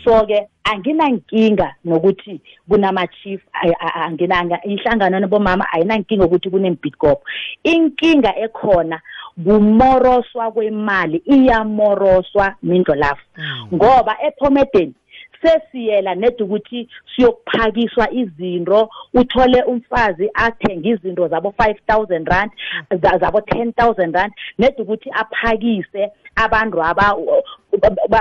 So-ke 0.04 0.48
anginankinga 0.64 1.76
nokuthi 1.86 2.40
kunama-chief 2.70 3.42
ay- 3.54 3.76
a- 3.80 3.94
a- 4.00 4.06
anginanga 4.08 4.62
inhlangano 4.64 5.20
nabomama 5.20 5.68
ayinankinga 5.74 6.26
ukuthi 6.26 6.50
kunembitgop 6.50 7.20
inkinga 7.64 8.32
ekhona 8.40 9.02
kumoroswa 9.44 10.52
kwemali 10.52 11.18
iyamoroswa 11.26 12.56
mindlo 12.64 12.96
lafu. 12.96 13.26
Ngoba 13.74 14.18
ephomedeni 14.28 14.94
sesiyela 15.44 16.16
nedi 16.16 16.44
ukuthi 16.44 16.90
siyokuphakiswa 17.16 18.12
izinto 18.12 18.90
uthole 19.14 19.64
umfazi 19.64 20.30
athenga 20.34 20.90
izinto 20.90 21.28
zabo 21.28 21.50
5000 21.58 22.26
rand 22.26 22.52
za- 23.02 23.18
zabo 23.18 23.40
10000 23.40 24.12
rand 24.14 24.34
nedi 24.58 24.82
ukuthi 24.82 25.10
aphakise 25.12 26.12
abantu 26.36 26.84
aba 26.84 26.94
ba- 26.94 27.44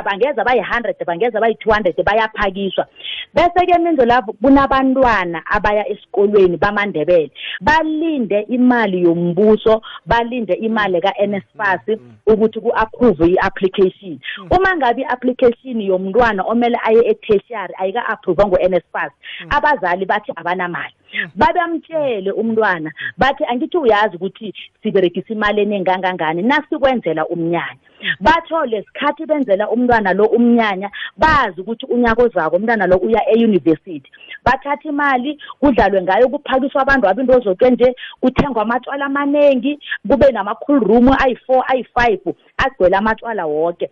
bangeza 0.04 0.44
bayi-100 0.44 1.04
bangeza 1.04 1.40
bayi-200 1.40 2.02
bayaphakiswa. 2.02 2.86
Bese-ke 3.34 3.78
minzo 3.78 4.04
lapho 4.04 4.32
kunabantwana 4.32 5.42
abaya 5.46 5.88
esikolweni 5.88 6.56
bamandebele 6.56 7.30
balinde 7.60 8.40
imali 8.48 9.02
yombuso 9.02 9.82
balinde 10.06 10.54
imali 10.54 11.00
ka-nsfas 11.00 11.98
ukuthi 12.26 12.60
ku-approve 12.60 13.26
i-application. 13.26 14.18
Uma 14.50 14.76
ngabe 14.76 15.02
i-application 15.02 15.80
yomntwana 15.80 16.42
omele 16.42 16.78
aye 16.84 17.02
e-tertiary 17.10 17.74
ayika-approve 17.78 18.44
ngo-nsfas 18.46 19.12
abazali 19.50 20.04
bathi 20.04 20.32
abanamali. 20.36 20.94
Babamtshele 21.34 22.30
umntwana 22.32 22.90
bathi 23.18 23.44
angithi 23.44 23.76
uyazi 23.76 24.16
ukuthi 24.16 24.54
siberegisa 24.82 25.32
imali 25.32 25.60
eningi 25.62 25.84
kangangani 25.84 26.42
nasikwenzela 26.42 27.26
umnyanya. 27.26 27.78
Batho 28.20 28.66
lesikhathi 28.66 29.26
benzela 29.42 29.70
umntwana 29.70 30.12
lo 30.12 30.26
umnyanya 30.26 30.90
bazi 31.16 31.60
ukuthi 31.60 31.86
unyaka 31.86 32.22
ozako 32.22 32.56
umntwana 32.56 32.86
lo 32.86 32.96
uya 32.96 33.22
eyunivesithi. 33.30 34.10
Bathatha 34.44 34.88
imali 34.88 35.38
kudlalwe 35.60 36.02
ngayo 36.02 36.28
kuphakiswa 36.28 36.82
abantu 36.82 37.08
abinto 37.08 37.40
zoke 37.40 37.70
nje 37.70 37.94
kuthengwa 38.20 38.62
amatshwala 38.62 39.06
amaningi 39.06 39.78
kube 40.08 40.32
nama-cool 40.32 40.80
room 40.80 41.08
ayi-four 41.18 41.64
ayi-five 41.68 42.34
agcwele 42.56 42.96
amatshwala 42.96 43.46
woke. 43.46 43.90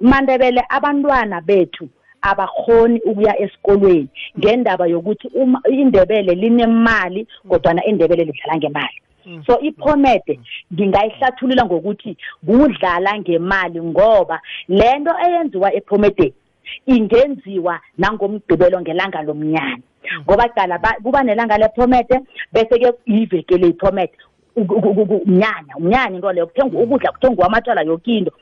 Mandebele 0.00 0.64
abantwana 0.68 1.40
bethu 1.40 1.88
abakhoni 2.22 3.00
ukuya 3.00 3.40
esikolweni 3.40 4.08
ngendaba 4.38 4.86
yokuthi 4.86 5.28
uma 5.34 5.62
indebele 5.70 6.34
linemali 6.34 7.26
kodwana 7.48 7.84
indebele 7.84 8.24
lidlala 8.24 8.56
ngemali. 8.56 9.00
So 9.46 9.60
iphomede 9.60 10.40
ngingayihlathulula 10.72 11.64
ngokuthi 11.64 12.16
kudlala 12.46 13.18
ngemali 13.18 13.80
ngoba 13.82 14.40
lento 14.68 15.12
eyenziwa 15.24 15.74
ephomedeni 15.74 16.34
ingenziwa 16.86 17.80
nangomgqibelo 17.98 18.80
ngelanga 18.80 19.22
lomnyanya. 19.22 19.82
Ngoba 20.24 20.48
cala 20.48 20.78
ba- 20.78 20.98
kuba 21.02 21.22
nelanga 21.22 21.58
lephomede 21.58 22.20
bese-ke 22.52 22.92
iveke 23.06 23.56
leyiphomede 23.56 24.12
umnyanya 24.58 25.76
umnyanya 25.76 26.14
into 26.16 26.32
leyo 26.32 26.46
kuthenga 26.46 26.78
ukudla 26.78 27.12
kuthengwa 27.12 27.46
amatshwala 27.46 27.82
yoke 27.82 28.18
into. 28.18 28.32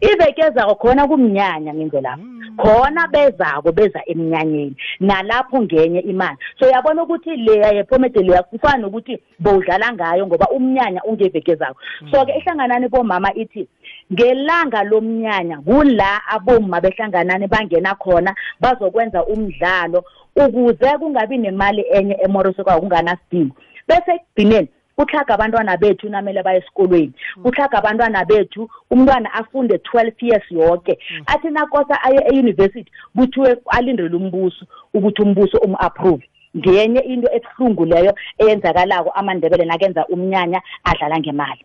Iveke 0.00 0.42
ezako 0.42 0.74
khona 0.74 1.08
kumnyanya 1.08 1.74
ngenze 1.74 2.00
lapho 2.00 2.22
khona 2.56 3.08
bezako 3.08 3.72
beza 3.72 4.00
emnyanyeni 4.06 4.76
nalapho 5.00 5.62
ngenye 5.62 6.00
imali. 6.00 6.36
So 6.58 6.70
yabona 6.70 7.02
ukuthi 7.02 7.36
leya 7.36 7.72
yephomede 7.72 8.22
leya 8.22 8.42
kufana 8.42 8.78
nokuthi 8.78 9.18
bowudlala 9.38 9.92
ngayo 9.92 10.26
ngoba 10.26 10.46
umnyanya 10.50 11.02
ungeveke 11.04 11.54
zakho 11.54 11.80
so-ke 12.10 12.32
ihlanganani 12.38 12.88
bomama 12.88 13.34
ithi 13.34 13.68
ngelanga 14.12 14.84
lomnyanya 14.84 15.58
kula 15.60 16.20
abomma 16.28 16.80
behlanganani 16.80 17.46
bangena 17.46 17.94
khona 17.94 18.34
bazokwenza 18.60 19.24
umdlalo 19.26 20.04
ukuze 20.36 20.98
kungabi 20.98 21.38
nemali 21.38 21.84
enye 21.90 22.18
emorosekwayo 22.24 22.80
kunganasidingo 22.80 23.56
bese 23.88 24.10
ekugcineni 24.14 24.68
kuhlaga 24.96 25.34
abantwana 25.34 25.76
bethu 25.76 26.08
namele 26.08 26.42
baye 26.42 26.58
esikolweni? 26.58 27.12
Kuhlaga 27.42 27.78
abantwana 27.78 28.24
bethu 28.24 28.68
umntwana 28.90 29.32
afunde 29.34 29.74
12 29.76 30.12
years 30.20 30.46
yonke 30.50 30.98
athi 31.26 31.50
nakosa 31.50 32.02
aye 32.02 32.20
eyunivesithi 32.30 32.90
kuthiwe 33.16 33.56
alindele 33.66 34.16
umbuso 34.16 34.66
ukuthi 34.94 35.22
umbuso 35.22 35.58
umu-approve. 35.58 36.28
Ngenye 36.56 37.00
into 37.00 37.28
ebuhlungu 37.36 37.84
leyo 37.84 38.14
eyenzakalako 38.38 39.10
amandebele 39.10 39.64
nakenza 39.64 40.06
umnyanya 40.06 40.60
adlala 40.84 41.18
ngemali. 41.18 41.64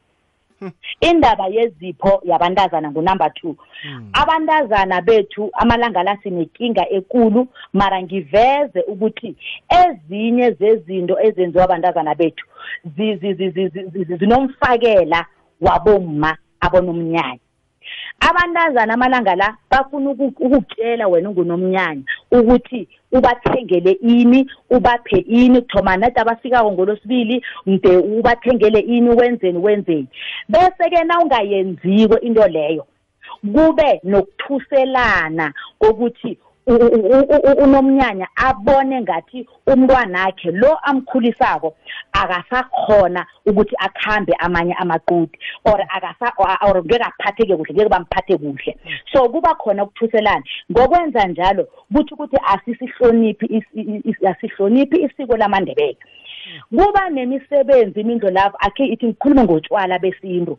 Indaba 1.01 1.47
yezipho 1.47 2.21
yabantazana 2.25 2.91
ngunumber 2.91 3.33
two. 3.33 3.55
Abantazana 4.13 5.01
bethu 5.01 5.49
amalanga 5.53 6.03
la 6.03 6.17
sinenkinga 6.23 6.89
ekulu 6.89 7.47
mara 7.73 8.01
ngiveze 8.01 8.81
ukuthi 8.87 9.35
ezinye 9.69 10.51
zezinto 10.51 11.19
ezenziwa 11.19 11.63
abantazana 11.63 12.15
bethu 12.15 12.45
zi- 12.97 13.15
zi- 13.15 13.33
zi- 13.33 13.49
zi- 13.49 13.69
zi- 13.69 14.03
zi- 14.03 14.15
zinomfakela 14.17 15.25
wabomma 15.61 16.37
abonomnyanya. 16.59 17.39
Abantazana 18.19 18.93
amalanga 18.93 19.35
la 19.35 19.57
bafuna 19.71 20.09
uku- 20.09 20.33
ukukutshela 20.39 21.07
wena 21.07 21.29
ungunomnyanya 21.29 22.01
ukuthi 22.31 22.87
ubathengele 23.11 23.91
ini 23.91 24.51
ubaphe 24.69 25.17
ini. 25.17 25.61
Kuthoma 25.61 25.97
nade 25.97 26.21
abafikako 26.21 26.71
ngolosibili 26.71 27.45
mde 27.65 27.97
ubathengele 27.97 28.79
ini 28.79 29.09
wenzeni 29.09 29.57
wenzeni. 29.57 30.07
Bese-ke 30.49 31.03
na 31.03 31.19
ungayenziko 31.19 32.19
into 32.19 32.47
leyo 32.47 32.85
kube 33.53 34.01
nokuthuselana 34.03 35.53
kokuthi 35.79 36.37
unomnyanya 37.63 38.27
abone 38.35 39.01
ngathi 39.01 39.47
umntwanakhe 39.67 40.51
lo 40.51 40.77
amkhulisako 40.83 41.75
akasakhona 42.11 43.25
ukuthi 43.45 43.75
akhambe 43.79 44.33
amanye 44.39 44.73
amaqudi 44.73 45.39
or 45.65 45.81
akasa 45.89 46.33
or 46.37 46.83
ngeke 46.83 47.03
aphatheke 47.03 47.55
kuhle 47.57 47.73
ngeke 47.73 47.89
bamphathe 47.89 48.37
kuhle. 48.37 48.77
So 49.11 49.29
kuba 49.29 49.55
khona 49.55 49.83
ukuthuselana. 49.83 50.43
Ngokwenza 50.71 51.27
njalo 51.27 51.67
kuthi 51.93 52.13
ukuthi 52.13 52.37
asisihloniphi 52.45 53.45
is- 53.45 53.73
i- 53.75 54.01
i- 54.09 54.27
asihloniphi 54.27 55.01
isiko 55.01 55.37
lamandebele. 55.37 55.97
Kuba 56.69 57.09
nemisebenzi 57.09 58.01
imindlo 58.01 58.29
lapho 58.29 58.57
akhe 58.59 58.85
ithi 58.85 59.05
ngikhulume 59.07 59.43
ngotshwala 59.43 59.99
besintu. 59.99 60.57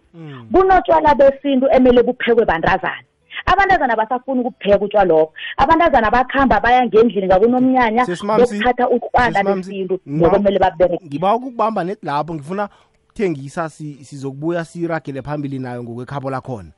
Kunotshwala 0.53 1.15
besintu 1.15 1.67
emele 1.73 2.03
buphekwe 2.03 2.45
bantazana. 2.45 3.05
Abantazana 3.46 3.96
basafuna 3.96 4.40
ukupheka 4.40 4.81
utshwala 4.85 5.05
lokho. 5.09 5.33
Abantazana 5.57 6.11
bakuhamba 6.11 6.61
baya 6.61 6.87
ngendlini 6.87 7.26
ngakunomnyanya 7.26 8.07
Sesimamsi, 8.07 8.42
bokuthatha 8.55 8.90
utshwala 8.90 9.33
Sesimamsi, 9.33 9.70
besintu 9.70 9.94
ngiba- 10.09 10.29
nokumele 10.31 10.59
babereke 10.59 11.05
ngiba 11.07 11.35
ukubamba 11.35 11.85
net 11.85 11.98
lapho 12.03 12.35
ngifuna 12.35 12.68
ukuthengisa 13.05 13.68
si- 13.68 14.05
sizokubuya 14.05 14.64
siragele 14.64 15.22
phambili 15.22 15.59
nayo 15.59 15.83
ngokwekhabo 15.83 16.31
lakhona. 16.31 16.70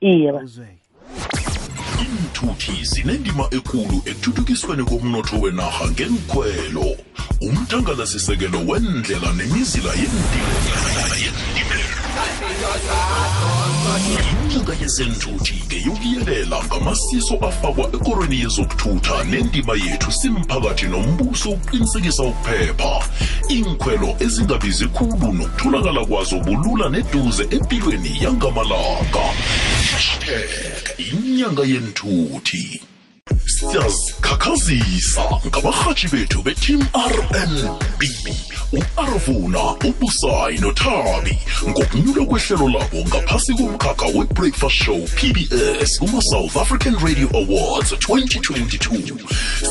Iye 0.00 0.32
ba. 0.32 0.38
uzweke 0.44 0.82
iinthuthi 2.00 2.84
zinendima 2.84 3.44
ekulu 3.50 4.02
ekuthuthukisweni 4.04 4.84
komnotho 4.84 5.36
wenarha 5.40 5.88
ngenkhwelo 5.90 6.86
umthangalasisekelo 7.40 8.58
wendlela 8.68 9.32
nemizila 9.32 9.92
yeentimela 13.96 14.46
inyanga 14.46 14.74
yezenthuthi 14.80 15.54
ngeyokuyelela 15.66 16.64
ngamasiso 16.64 17.34
afakwa 17.48 17.86
ekorweni 17.96 18.40
yezokuthutha 18.40 19.24
nendima 19.24 19.74
yethu 19.74 20.12
simphakathi 20.12 20.86
nombuso 20.86 21.50
ukuqinisekisa 21.50 22.22
ukuphepha. 22.22 22.92
Iinkhwelo 23.48 24.16
ezingabizi 24.20 24.86
khulu 24.86 25.32
nokutholakala 25.32 26.04
kwazo 26.06 26.36
bulula 26.40 26.88
neduze 26.88 27.44
empilweni 27.50 28.12
yangamalanga. 28.22 29.24
Hashtag 29.92 30.84
inyanga 30.98 31.62
yenthuthi. 31.62 32.85
Siyazikhakhazisa 33.96 35.22
ngabarhatshi 35.46 36.08
bethu 36.08 36.42
beteam 36.42 36.80
rnb 36.94 38.02
u-arvuna 38.72 39.62
ubusayi 39.88 40.58
nothabi 40.58 41.38
ngokunyulwa 41.68 42.26
kwehlelo 42.26 42.68
labo 42.68 42.98
ngaphasi 43.08 43.54
komkhakha 43.54 44.06
we-breakfast 44.06 44.74
show 44.84 44.98
pbs 45.16 45.98
kuma-south 45.98 46.56
african 46.56 46.94
radio 47.04 47.28
awards 47.34 47.92
2022 47.92 49.16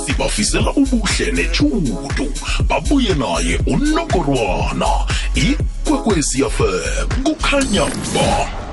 sibafisela 0.06 0.72
ubuhle 0.72 1.32
nethudu 1.32 2.34
babuye 2.68 3.14
naye 3.14 3.60
unongorwana 3.68 4.88
ikwekwezi 5.36 6.44
fm 6.50 7.24
kukhanya 7.24 7.86
ba. 7.86 8.65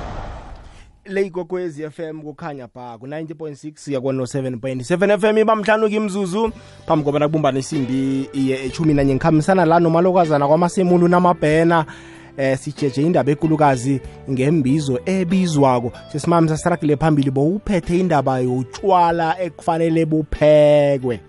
Le 1.05 1.23
ikwekwezi 1.27 1.91
FM 1.91 2.23
kukhanya 2.23 2.69
ba 2.75 2.99
ku-90.6 2.99 3.93
yakwa 3.93 4.13
7.7 4.13 5.19
FM 5.19 5.39
ibamhlanu 5.39 5.89
kimzuzu 5.89 6.53
phambi 6.87 7.05
kobana 7.05 7.29
kubumbana 7.29 7.59
isimbi 7.59 8.29
iye 8.33 8.67
echumi 8.67 8.95
nanye. 8.95 9.15
Ngikhambisana 9.15 9.65
la 9.65 9.81
nomalokazana 9.81 10.49
kwamasemulu 10.49 11.09
namabhena 11.09 11.87
eh 12.37 12.59
sijeje 12.59 13.03
indaba 13.03 13.33
ekulukazi 13.33 14.01
ngembizo 14.31 15.01
ebizwako. 15.07 15.93
Sesimami 16.13 16.49
sasiragile 16.49 16.97
phambili 16.97 17.31
bowuphethe 17.31 17.99
indaba 17.99 18.39
yotshwala 18.39 19.41
ekufanele 19.41 20.07
buphekwe. 20.07 21.21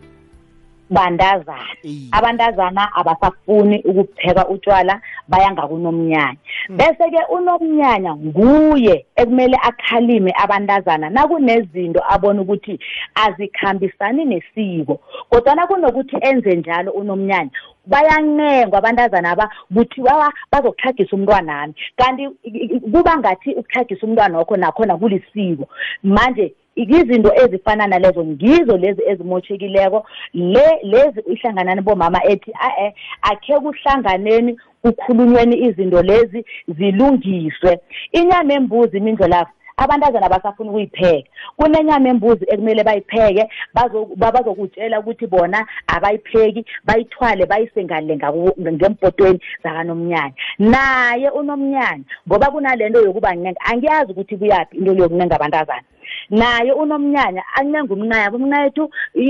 Bandazana. 0.93 1.65
Iye. 1.84 2.08
abantazana 2.12 2.89
abasafuni 2.95 3.82
ukupheka 3.86 4.47
utshwala 4.47 5.01
baya 5.27 5.51
ngakunomnyanya. 5.51 6.38
Bese-ke 6.69 7.21
unomnyanya 7.29 8.15
nguye 8.15 9.06
ekumele 9.15 9.58
akhalime 9.62 10.32
abantazana 10.38 11.10
nakunezinto 11.10 12.01
abona 12.10 12.41
ukuthi 12.41 12.79
azikhambisani 13.15 14.25
nesiko. 14.25 14.99
Kodwana 15.29 15.67
kunokuthi 15.67 16.17
enze 16.21 16.56
njalo 16.56 16.91
unomnyanya 16.91 17.49
bayancengwa 17.86 18.77
abantazana 18.79 19.32
aba 19.32 19.49
kuthiwa 19.75 20.12
ba- 20.13 20.34
bazokuhlagisa 20.51 21.15
umntwanami. 21.15 21.73
Kanti 21.97 22.23
i- 22.43 22.49
i- 22.49 22.79
kuba 22.79 23.17
ngathi 23.17 23.53
ukuhlagisa 23.53 24.08
umntwana 24.08 24.38
wakho 24.38 24.58
nakhona 24.58 24.97
kulisiko. 24.97 25.67
Manje 26.03 26.53
izinto 26.75 27.31
ezifana 27.36 27.88
nalezo 27.88 28.25
ngizo 28.25 28.77
lezi 28.77 29.01
ezimotshekileko 29.07 30.05
le 30.33 30.79
lezi 30.83 31.19
ihlanganani 31.27 31.81
bomama 31.81 32.19
ethi 32.25 32.51
a-e 32.59 32.93
akhe 33.21 33.59
kuhlanganeni 33.59 34.57
kukhulunyweni 34.81 35.55
izinto 35.67 36.01
lezi 36.01 36.45
zilungiswe. 36.67 37.79
Inyama 38.12 38.53
embuzi 38.53 38.97
imindlo 38.97 39.27
lapho 39.27 39.51
abantazana 39.77 40.29
basafuna 40.29 40.69
ukuyipheka. 40.69 41.29
Kunenyama 41.57 42.09
embuzi 42.09 42.45
ekumele 42.47 42.83
bayipheke 42.83 43.49
bazo- 43.75 44.09
ba- 44.15 44.31
bazokutshela 44.31 44.99
ukuthi 44.99 45.27
bona 45.27 45.67
abayipheki 45.88 46.65
bayithwale 46.86 47.45
bayise 47.45 47.83
ngale 47.83 48.15
ngaku- 48.17 48.71
ngempotweni 48.71 49.39
zakanomnyanya. 49.63 50.33
Naye 50.59 51.29
unomnyanya 51.29 52.03
ngoba 52.27 52.51
kunalento 52.51 53.01
yokuba 53.01 53.33
ncenga 53.36 53.62
angiyazi 53.65 54.12
ukuthi 54.12 54.38
kuyaphi 54.38 54.77
into 54.77 54.93
yokuncenga 54.93 55.36
abantazana. 55.36 55.83
Naye 56.29 56.71
unomnyanya 56.71 57.43
ancenga 57.55 57.93
umncayabo 57.93 58.38
umncayethu 58.38 58.89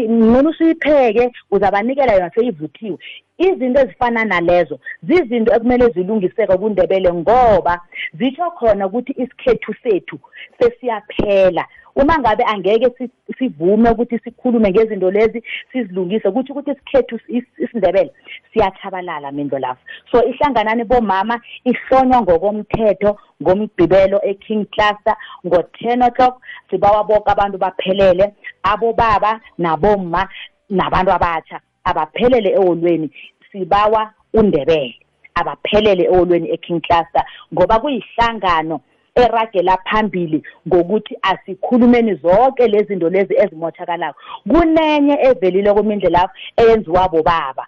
nona 0.09 0.49
usuyipheke 0.49 1.31
uzabanikela 1.51 2.13
yona 2.13 2.31
seyivuthiwe. 2.35 2.97
Izinto 3.37 3.79
ezifana 3.81 4.25
nalezo 4.25 4.79
zizinto 5.03 5.53
ekumele 5.55 5.89
zilungiseke 5.89 6.57
kundebele 6.57 7.13
ngoba 7.13 7.81
zitsho 8.17 8.51
khona 8.51 8.87
ukuthi 8.87 9.11
isikhethu 9.17 9.73
sethu 9.83 10.19
sesiyaphela. 10.59 11.65
Uma 11.95 12.19
ngabe 12.19 12.43
angeke 12.43 12.89
si- 12.97 13.33
sivume 13.37 13.89
ukuthi 13.89 14.19
sikhulume 14.19 14.69
ngezinto 14.71 15.11
lezi 15.11 15.43
sizilungise 15.71 16.31
kutho 16.31 16.53
ukuthi 16.53 16.71
isikhethu 16.71 17.19
is- 17.27 17.59
isindebele 17.59 18.11
siyatshabalala 18.53 19.31
mindlo 19.31 19.59
lapho 19.59 19.81
so 20.11 20.23
ihlanganani 20.25 20.83
bomama 20.83 21.41
ihlonywa 21.65 22.21
ngokomthetho 22.21 23.17
ngomgqibelo 23.41 24.19
e-king 24.23 24.65
cluster 24.65 25.15
ngo-ten 25.45 26.01
o'clock 26.01 26.41
sibawa 26.69 27.03
boke 27.03 27.31
abantu 27.31 27.57
baphelele 27.57 28.33
abobaba 28.63 29.41
naboma 29.57 30.29
nabantu 30.69 31.11
abatsha 31.11 31.59
abaphelele 31.83 32.49
eholweni 32.53 33.09
sibawa 33.51 34.13
undebele 34.33 34.95
abaphelele 35.35 36.03
eholweni 36.03 36.49
e-king 36.49 36.81
cluster 36.81 37.23
ngoba 37.53 37.79
kuyihlangano 37.79 38.81
eragela 39.15 39.77
phambili 39.77 40.43
ngokuthi 40.67 41.17
asikhulumeni 41.21 42.15
zonke 42.15 42.67
lezi 42.67 42.85
zinto 42.85 43.09
lezi 43.09 43.33
ezimotshakalako 43.37 44.19
kunenye 44.49 45.17
evelile 45.21 45.73
kumindle 45.73 46.09
lapho 46.09 46.33
eyenziwa 46.57 47.09
bobaba 47.09 47.67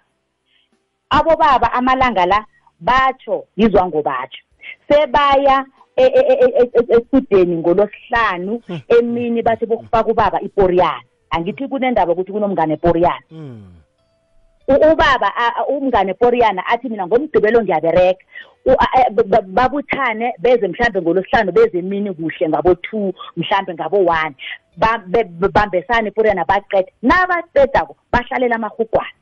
abobaba 1.10 1.72
amalanga 1.72 2.26
la 2.26 2.44
batsho 2.80 3.44
yizwa 3.56 3.86
ngobatsho 3.86 4.42
sebaya 4.88 5.64
e- 5.96 6.04
e- 6.04 6.70
e- 6.74 6.96
esudeni 6.96 7.56
ngolosihlanu 7.56 8.62
emini 8.88 9.42
bathi 9.42 9.66
bokufaka 9.66 10.10
ubaba 10.10 10.40
iporiyana. 10.40 11.02
Angithi 11.30 11.68
kunendaba 11.68 12.12
ukuthi 12.12 12.32
kunomngane 12.32 12.74
eporiyana 12.74 13.22
U- 13.30 13.85
ubaba 14.68 15.32
a- 15.36 15.54
a- 15.60 15.66
umngane 15.66 16.14
poriyana 16.14 16.62
athi 16.66 16.88
mina 16.88 17.06
ngomgqibelo 17.06 17.62
ngiyabereka 17.62 18.24
U- 18.66 18.72
a- 18.78 18.92
a- 19.06 19.10
b- 19.10 19.22
b- 19.22 19.46
babuthane 19.46 20.32
beze 20.38 20.68
mhlambe 20.68 21.00
ngolosihlanu 21.02 21.52
beze 21.52 21.78
emini 21.78 22.14
kuhle 22.14 22.48
ngabo-two 22.48 23.12
mhlambe 23.36 23.74
ngabo-one 23.74 24.34
Ba- 24.76 25.02
be- 25.06 25.24
be- 25.24 25.48
bambesane 25.48 26.08
iporiyana 26.08 26.44
baqeda 26.44 26.90
nabaqedako 27.02 27.96
bahlalela 28.12 28.56
amahugwana 28.56 29.14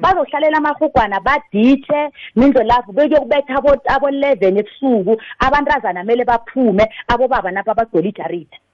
bazohlalela 0.00 0.58
amahugwana 0.58 1.20
baditshe 1.20 2.10
mindlo 2.36 2.62
lapho 2.62 2.92
beke 2.92 3.16
kubetha 3.16 3.54
abo- 3.58 3.82
abo-eleven 3.88 4.56
ebusuku. 4.58 5.16
Abantazana 5.38 6.00
kumele 6.00 6.24
baphume 6.24 6.84
abobaba 7.08 7.50
napha 7.50 7.74
bagcwele 7.74 8.08
ijarida. 8.08 8.56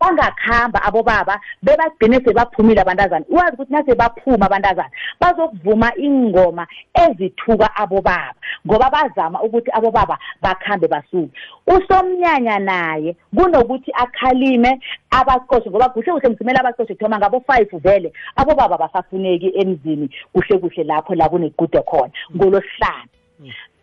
bangakhamba 0.00 0.82
abobaba 0.82 1.40
bebagcine 1.62 2.20
sebaphumile 2.24 2.80
abantazana. 2.80 3.24
Wazi 3.30 3.54
ukuthi 3.54 3.72
nase 3.72 3.94
baphuma 3.94 4.46
abantazana 4.46 4.90
bazokuvuma 5.20 5.92
ingoma 5.96 6.66
ezithuka 6.94 7.76
abobaba 7.76 8.34
ngoba 8.66 8.90
bazama 8.90 9.42
ukuthi 9.42 9.70
abobaba 9.72 10.18
bakhambe 10.42 10.88
basuke. 10.88 11.36
Usomnyanya 11.66 12.58
naye 12.58 13.16
kunokuthi 13.36 13.92
akhalime 13.92 14.80
abaqoshe 15.10 15.70
ngoba 15.70 15.88
kuhle 15.88 16.12
kuhle 16.12 16.28
msimele 16.28 16.58
abaqoshe 16.58 16.94
kuthoma 16.94 17.18
ngabo-five 17.18 17.78
vele 17.84 18.12
abobaba 18.36 18.78
basafuneki 18.78 19.52
emzini 19.54 20.10
kuhle 20.32 20.58
kuhle 20.58 20.84
lapho 20.84 21.14
la 21.14 21.28
kunequde 21.28 21.82
khona 21.82 22.12
ngolosihlanu 22.36 23.17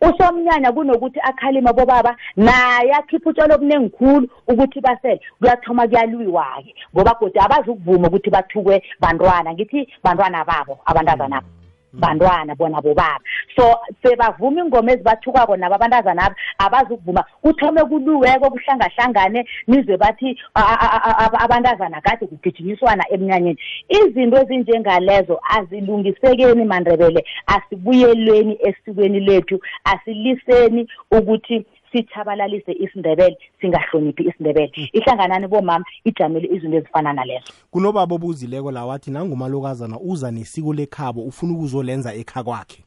usomnyanya 0.02 0.72
kunokuthi 0.72 1.20
akhalima 1.20 1.74
bobaba 1.74 2.16
naye 2.36 2.94
akhipha 2.94 3.30
utshalo 3.30 3.56
obuningi 3.56 3.90
khulu 3.90 4.30
ukuthi 4.48 4.82
basele. 4.82 5.22
Kuyathoma 5.40 5.88
kuyalwiwa-ke 5.88 6.76
ngoba 6.94 7.14
godi 7.20 7.40
abazi 7.40 7.70
ukuvuma 7.70 8.08
ukuthi 8.08 8.30
bathukwe 8.30 8.84
bantwana. 9.00 9.54
Ngithi 9.54 9.88
bantwana 10.04 10.46
babo 10.46 10.80
abantazana 10.86 11.38
abo 11.38 11.55
bantwana 12.00 12.56
bona 12.56 12.82
bobaba. 12.82 13.20
So 13.56 13.76
sebavuma 14.04 14.62
ingoma 14.62 14.92
ezibathukako 14.92 15.58
nabo 15.58 15.76
abantazana 15.76 16.26
abo 16.26 16.36
abazi 16.58 16.94
ukuvuma. 16.94 17.24
Kuthome 17.42 17.82
kuluweko 17.84 18.50
kuhlangahlangane 18.50 19.46
nizwe 19.68 19.98
bathi 19.98 20.38
a- 20.56 20.62
a- 20.62 21.02
a- 21.04 21.18
a- 21.26 21.40
abantazana 21.40 22.02
kade 22.02 22.28
kugijinyiswana 22.28 23.04
emnyanyeni. 23.10 23.58
Izinto 23.90 24.42
ezinjengalezo 24.42 25.40
azilungisekeni 25.50 26.66
mandebele. 26.66 27.26
Asibuyelweni 27.48 28.58
esikweni 28.60 29.20
lethu. 29.20 29.60
Asiliseni 29.84 30.88
ukuthi 31.12 31.66
sithabalalise 31.96 32.72
isindebele 32.72 33.38
singahloniphi 33.62 34.24
isindebele. 34.24 34.90
Ihlanganani 34.94 35.48
bomama 35.48 35.86
ijamele 36.04 36.48
izinto 36.48 36.78
ezifana 36.78 37.14
nalezo. 37.14 37.54
Kunobaba 37.72 38.16
obuzileko 38.16 38.72
la 38.72 38.86
wathi 38.86 39.12
nangumalokazana 39.12 40.00
uza 40.00 40.32
nesiko 40.32 40.74
lekhabo 40.74 41.22
ufuna 41.22 41.54
ukuzolenza 41.54 42.14
ekha 42.14 42.44
kwakhe. 42.44 42.84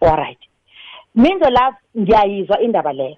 Alright 0.00 0.38
minzo 1.16 1.50
love 1.50 1.76
ngiyayizwa 1.98 2.60
indaba 2.60 2.92
leyo. 2.92 3.16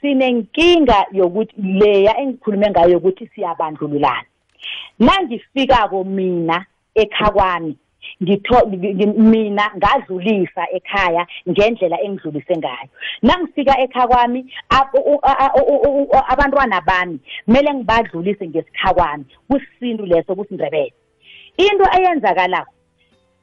Sinenkinga 0.00 1.06
yokuthi 1.12 1.62
leya 1.62 2.18
engikhulume 2.20 2.70
ngayo 2.70 2.90
yokuthi 2.90 3.26
siyabandlululana. 3.26 4.24
Nangifikako 4.98 6.04
mina 6.04 6.66
ekha 6.94 7.30
mina 9.16 9.70
ngadlulisa 9.76 10.66
ekhaya 10.72 11.26
ngendlela 11.48 12.00
engidlulise 12.02 12.56
ngayo. 12.56 12.88
Nangifika 13.22 13.78
ekhaya 13.80 14.06
kwami 14.08 14.52
abantwana 16.28 16.80
bami 16.80 17.18
kumele 17.44 17.74
ngibadlulise 17.74 18.48
ngesikha 18.48 18.94
kwami 18.94 19.24
kusisintu 19.48 20.06
leso 20.06 20.34
kusindebele. 20.34 20.92
Into 21.56 21.84
eyenzakalako 21.98 22.72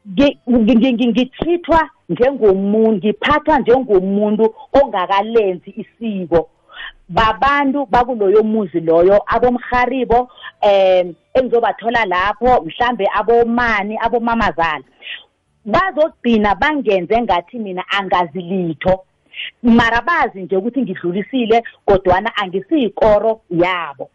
ngi- 0.08 0.38
ngi- 0.50 0.94
ngi- 0.94 1.08
ngithithwa 1.08 1.90
njengomuntu 2.10 3.08
ngiphathwa 3.08 3.60
njengomuntu 3.60 4.56
ongakalenzi 4.74 5.74
isiko. 5.78 6.50
Babantu 7.10 7.86
bakuloyo 7.86 8.44
muzi 8.44 8.80
loyo 8.80 9.24
abomharibo 9.28 10.30
em 10.62 11.14
engizobathola 11.34 12.06
lapho 12.06 12.62
mhlambe 12.66 13.08
abomani 13.14 13.98
abomamazala 14.02 14.84
bazogcina 15.66 16.56
bangenze 16.56 17.22
ngathi 17.22 17.60
mina 17.60 17.84
angazi 17.90 18.42
litho. 18.42 19.04
Mara 19.64 20.02
bazi 20.02 20.42
nje 20.42 20.58
ukuthi 20.58 20.82
ngidlulisile 20.82 21.64
kodwana 21.86 22.36
angisiyikoro 22.36 23.42
yabo. 23.50 24.10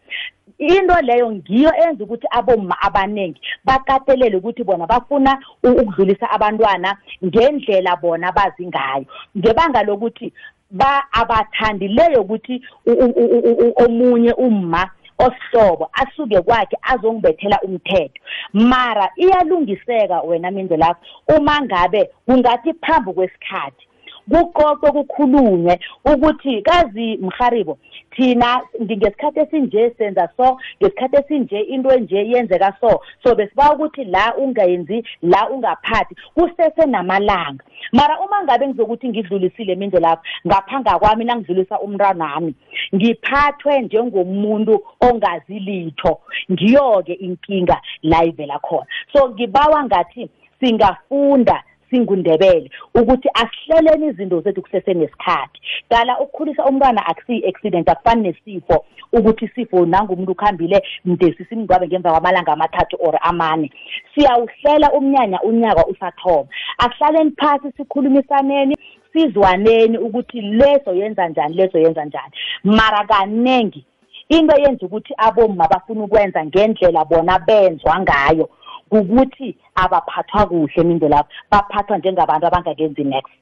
Into 0.57 1.01
leyo 1.01 1.31
ngiyo 1.31 1.71
enza 1.75 2.03
ukuthi 2.03 2.27
abomma 2.31 2.81
abaningi 2.81 3.41
bakatelele 3.65 4.37
ukuthi 4.37 4.63
bona 4.63 4.87
bafuna 4.87 5.39
u- 5.63 5.69
ukudlulisa 5.69 6.29
abantwana 6.29 6.97
ngendlela 7.25 7.95
bona 7.95 8.31
bazi 8.31 8.67
ngayo. 8.67 9.05
Ngebanga 9.37 9.83
lokuthi 9.83 10.33
ba 10.73 11.03
abathandi 11.11 11.87
leyo 11.87 12.21
ukuthi 12.21 12.55
u- 12.85 12.99
u- 13.05 13.15
u- 13.23 13.41
u- 13.49 13.67
u- 13.67 13.73
omunye 13.85 14.33
umma 14.33 14.89
osihlobo 15.17 15.89
asuke 15.93 16.41
kwakhe 16.41 16.77
azongibethela 16.81 17.59
umthetho. 17.61 18.19
Mara 18.53 19.09
iyalungiseka 19.17 20.21
wena 20.21 20.51
mindlo 20.51 20.77
lakho 20.77 21.01
uma 21.37 21.61
ngabe 21.61 22.09
kungathi 22.25 22.73
phambi 22.73 23.13
kwesikhathi 23.13 23.85
kuqoqwe 24.29 24.91
kukhulunywe 24.91 25.79
ukuthi 26.05 26.61
kazi 26.61 27.17
mharibo 27.17 27.77
thina 28.15 28.61
ngesikhathi 28.81 29.39
esinje 29.39 29.93
senza 29.97 30.29
so 30.37 30.57
ngesikhathi 30.81 31.17
esinje 31.17 31.59
into 31.59 31.89
enje 31.91 32.25
yenzeka 32.31 32.73
so. 32.81 33.01
So 33.23 33.35
besiba 33.35 33.73
ukuthi 33.73 34.03
la 34.03 34.35
ungayenzi 34.37 35.03
la 35.21 35.49
ungaphathi 35.49 36.15
kusese 36.35 36.85
namalanga. 36.85 37.63
Mara 37.91 38.19
uma 38.19 38.43
ngabe 38.43 38.67
ngizokuthi 38.67 39.09
ngidlulisile 39.09 39.75
mindlo 39.75 39.99
lapho 39.99 40.23
ngaphanga 40.47 40.99
kwami 40.99 41.25
nangidlulisa 41.25 41.79
umntwanami 41.79 42.55
ngiphathwe 42.95 43.81
njengomuntu 43.81 44.83
ongazi 44.99 45.59
litho. 45.59 46.19
Ngiyo-ke 46.51 47.13
inkinga 47.13 47.81
la 48.03 48.23
ivela 48.23 48.59
khona. 48.59 48.87
So 49.13 49.29
ngibawa 49.29 49.83
ngathi 49.83 50.29
singafunda 50.59 51.63
singundebele 51.93 52.69
ukuthi 52.95 53.29
asihleleni 53.33 54.07
izinto 54.07 54.41
zethu 54.41 54.61
kusesenesikhathi 54.61 55.59
dala 55.89 56.19
ukukhulisa 56.19 56.65
umntwana 56.65 57.05
akusiyi-accident 57.05 57.89
akufani 57.89 58.21
nesifo 58.21 58.85
ukuthi 59.13 59.45
isifo 59.45 59.85
nangumuntu 59.85 60.31
ukuhambile 60.31 60.83
mdesi 61.05 61.45
simngcwabe 61.45 61.87
ngemva 61.87 62.11
kwamalanga 62.11 62.53
amathathu 62.53 62.97
or 62.99 63.19
amane. 63.21 63.71
Siyawuhlela 64.15 64.91
umnyanya 64.91 65.41
unyaka 65.41 65.85
usathoma. 65.85 66.49
Akuhlaleni 66.77 67.31
phasi 67.31 67.71
sikhulumisaneni 67.77 68.75
sizwaneni 69.13 69.97
ukuthi 69.97 70.41
leso 70.41 70.93
yenza 70.93 71.27
njani 71.27 71.55
leso 71.55 71.79
yenza 71.79 72.05
njani. 72.05 72.33
Mara 72.63 73.05
kanengi 73.07 73.85
into 74.29 74.55
yenza 74.61 74.85
ukuthi 74.85 75.13
abomma 75.17 75.67
bafuna 75.67 76.03
ukwenza 76.03 76.45
ngendlela 76.45 77.05
bona 77.05 77.39
benzwa 77.39 77.99
ngayo 77.99 78.49
ukuthi 78.91 79.55
abaphathwa 79.75 80.45
kuhle 80.47 80.83
mindo 80.83 81.07
lapho 81.07 81.29
baphathwa 81.51 81.97
njengabantu 81.97 82.47
abangakenzi 82.47 83.03
next. 83.03 83.33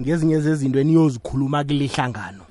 Ngezinye 0.00 0.40
zezinto 0.40 0.78
eniyozikhuluma 0.80 1.64
kule 1.64 1.86
hlangano? 1.86 2.44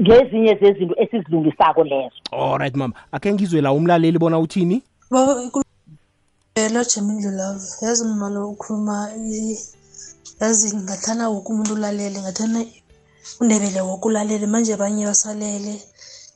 Ngezinye 0.00 0.54
zezinto 0.54 0.94
esizilungisako 1.02 1.84
lezo. 1.84 2.16
Allright 2.32 2.76
mama. 2.76 2.94
Akhe 3.12 3.32
ngizwe 3.32 3.60
la 3.60 3.72
umlaleli 3.72 4.18
bona 4.18 4.38
uthini? 4.38 4.82
Lo 5.10 6.84
Jemile 6.84 7.30
Love. 7.30 7.64
Yazi 7.82 8.04
mmalo 8.04 8.50
ukhuluma 8.50 9.08
yazi 10.40 10.76
ngathana 10.76 11.28
woke 11.28 11.52
umuntu 11.52 11.74
ulalele 11.74 12.20
ngathana 12.20 12.64
undebele 13.40 13.80
woke 13.80 14.08
ulalele 14.08 14.46
manje 14.46 14.74
abanye 14.74 15.06
basalele. 15.06 15.82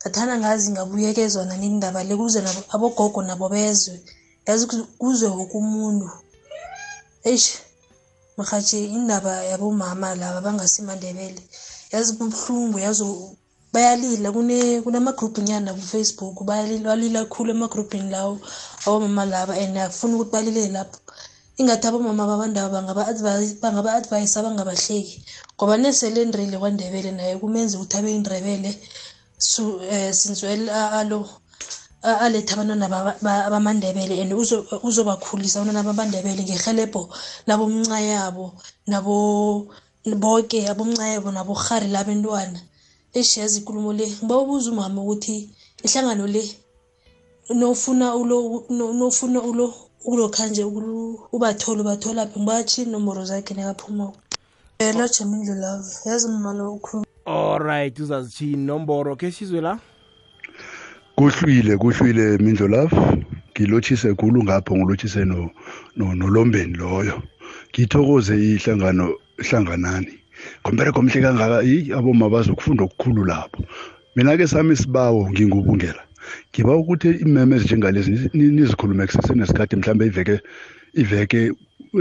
Ngathana 0.00 0.38
ngazi 0.38 0.72
ngabuyekezwana 0.72 1.56
nendaba 1.56 2.04
le 2.04 2.16
kuze 2.16 2.40
nabo 2.42 2.60
abogogo 2.74 3.22
nabo 3.22 3.48
bezwe 3.48 4.00
yazi 4.46 4.66
ku- 4.66 4.88
kuzwe 5.00 5.28
woke 5.28 5.56
umuntu. 5.56 6.10
Eish 7.24 7.48
mrhatshi 8.38 8.78
indaba 8.96 9.44
yabomama 9.50 10.14
laba 10.14 10.40
bangasimandebele. 10.40 11.42
Yazi 11.92 12.12
kubuhlungu 12.16 12.78
yazi 12.78 13.02
u- 13.04 13.36
bayalila. 13.72 14.32
Kune 14.32 14.80
kunamagruphu 14.84 15.40
nyana 15.40 15.74
kufacebook 15.74 16.44
bayalila 16.44 16.84
balila 16.90 17.24
khulu 17.24 17.50
emagruphini 17.54 18.10
lawo 18.10 18.38
abomama 18.86 19.24
laba 19.24 19.54
and 19.54 19.76
akufuni 19.76 20.14
ukuthi 20.14 20.32
balile 20.32 20.68
lapho. 20.68 20.98
Ingathi 21.58 21.86
abomama 21.86 22.26
babandaba 22.26 22.68
bangaba-advise 22.74 23.60
bangaba-advise 23.62 24.34
bangabahleki 24.42 25.24
ngoba 25.56 25.76
nesele 25.76 26.24
ndrile 26.24 26.58
kwandebele 26.58 27.10
naye 27.12 27.36
kumenza 27.38 27.78
ukuthi 27.78 27.96
abe 27.96 28.10
indrebele. 28.14 28.70
Su- 29.38 29.80
eh, 29.82 30.12
since 30.14 30.42
well 30.46 30.68
a- 30.70 30.92
alo 31.00 31.28
a- 32.02 32.20
aletha 32.24 32.54
abantwana 32.54 32.88
baba- 32.88 33.16
ba- 33.22 33.50
bamandebele 33.50 34.20
and 34.22 34.32
uzo- 34.32 34.66
uzobakhulisa 34.82 35.60
abantwana 35.60 35.82
bamandebele 35.82 36.42
ngerhelebho 36.44 37.08
nabomncayabo 37.46 38.52
nabo 38.86 39.66
boke 40.04 40.58
abomncayabo 40.68 41.30
naborhari 41.32 41.88
labentwana. 41.88 42.60
Eshiyazi 43.14 43.60
ikulumo 43.60 43.92
le 43.92 44.06
ngiba 44.08 44.36
ubuza 44.38 44.70
umama 44.72 45.02
ukuthi 45.02 45.50
ihlangano 45.84 46.26
le 46.26 46.42
nofuna 47.54 48.16
ulo 48.16 48.64
no- 48.70 48.92
nofuna 48.92 49.42
ulo 49.42 49.74
ukulokhanje 50.04 50.64
ubathole 51.32 51.80
ubatholaphi 51.82 52.38
ngibatshi 52.40 52.82
inomboro 52.82 53.24
zakhe 53.24 53.54
nekaphumako 53.54 54.16
lo 54.80 55.06
jemile 55.08 55.54
love 55.54 55.86
yazi 56.06 56.28
mama 56.28 56.52
lo 56.52 56.74
ukhuluma 56.74 57.06
alright 57.26 57.98
uzazithini 58.00 58.64
nomboro 58.66 59.14
ke 59.16 59.30
sizwe 59.30 59.60
la? 59.60 59.78
Kuhlwile 61.22 61.76
kuhlwile 61.76 62.38
mindlo 62.38 62.68
love. 62.68 62.96
Ngilotshise 63.54 64.14
khulu 64.14 64.42
ngapho 64.42 64.76
ngilotshise 64.76 65.24
no 65.24 65.50
no- 65.96 66.14
nolombeni 66.14 66.74
loyo. 66.74 67.22
Ngithokoze 67.70 68.34
ihlangano 68.34 69.14
hlanganani. 69.38 70.18
Ngombereko 70.66 70.98
omhle 70.98 71.20
kangaka 71.22 71.62
yi 71.62 71.92
aboma 71.94 72.28
bazokufunda 72.28 72.84
okukhulu 72.84 73.24
lapho. 73.24 73.62
Mina 74.16 74.36
ke 74.36 74.46
sami 74.46 74.72
isibawo 74.74 75.30
ngingubungela 75.30 76.02
ngiba 76.50 76.76
ukuthi 76.76 77.08
imeme 77.22 77.56
ezinjengalezi 77.56 78.10
nizi- 78.10 78.30
ni- 78.34 78.50
nizikhulume 78.56 79.06
kusesenesikhathi 79.06 79.76
mhlawumbe 79.76 80.06
iveke 80.06 80.40
iveke 80.94 81.52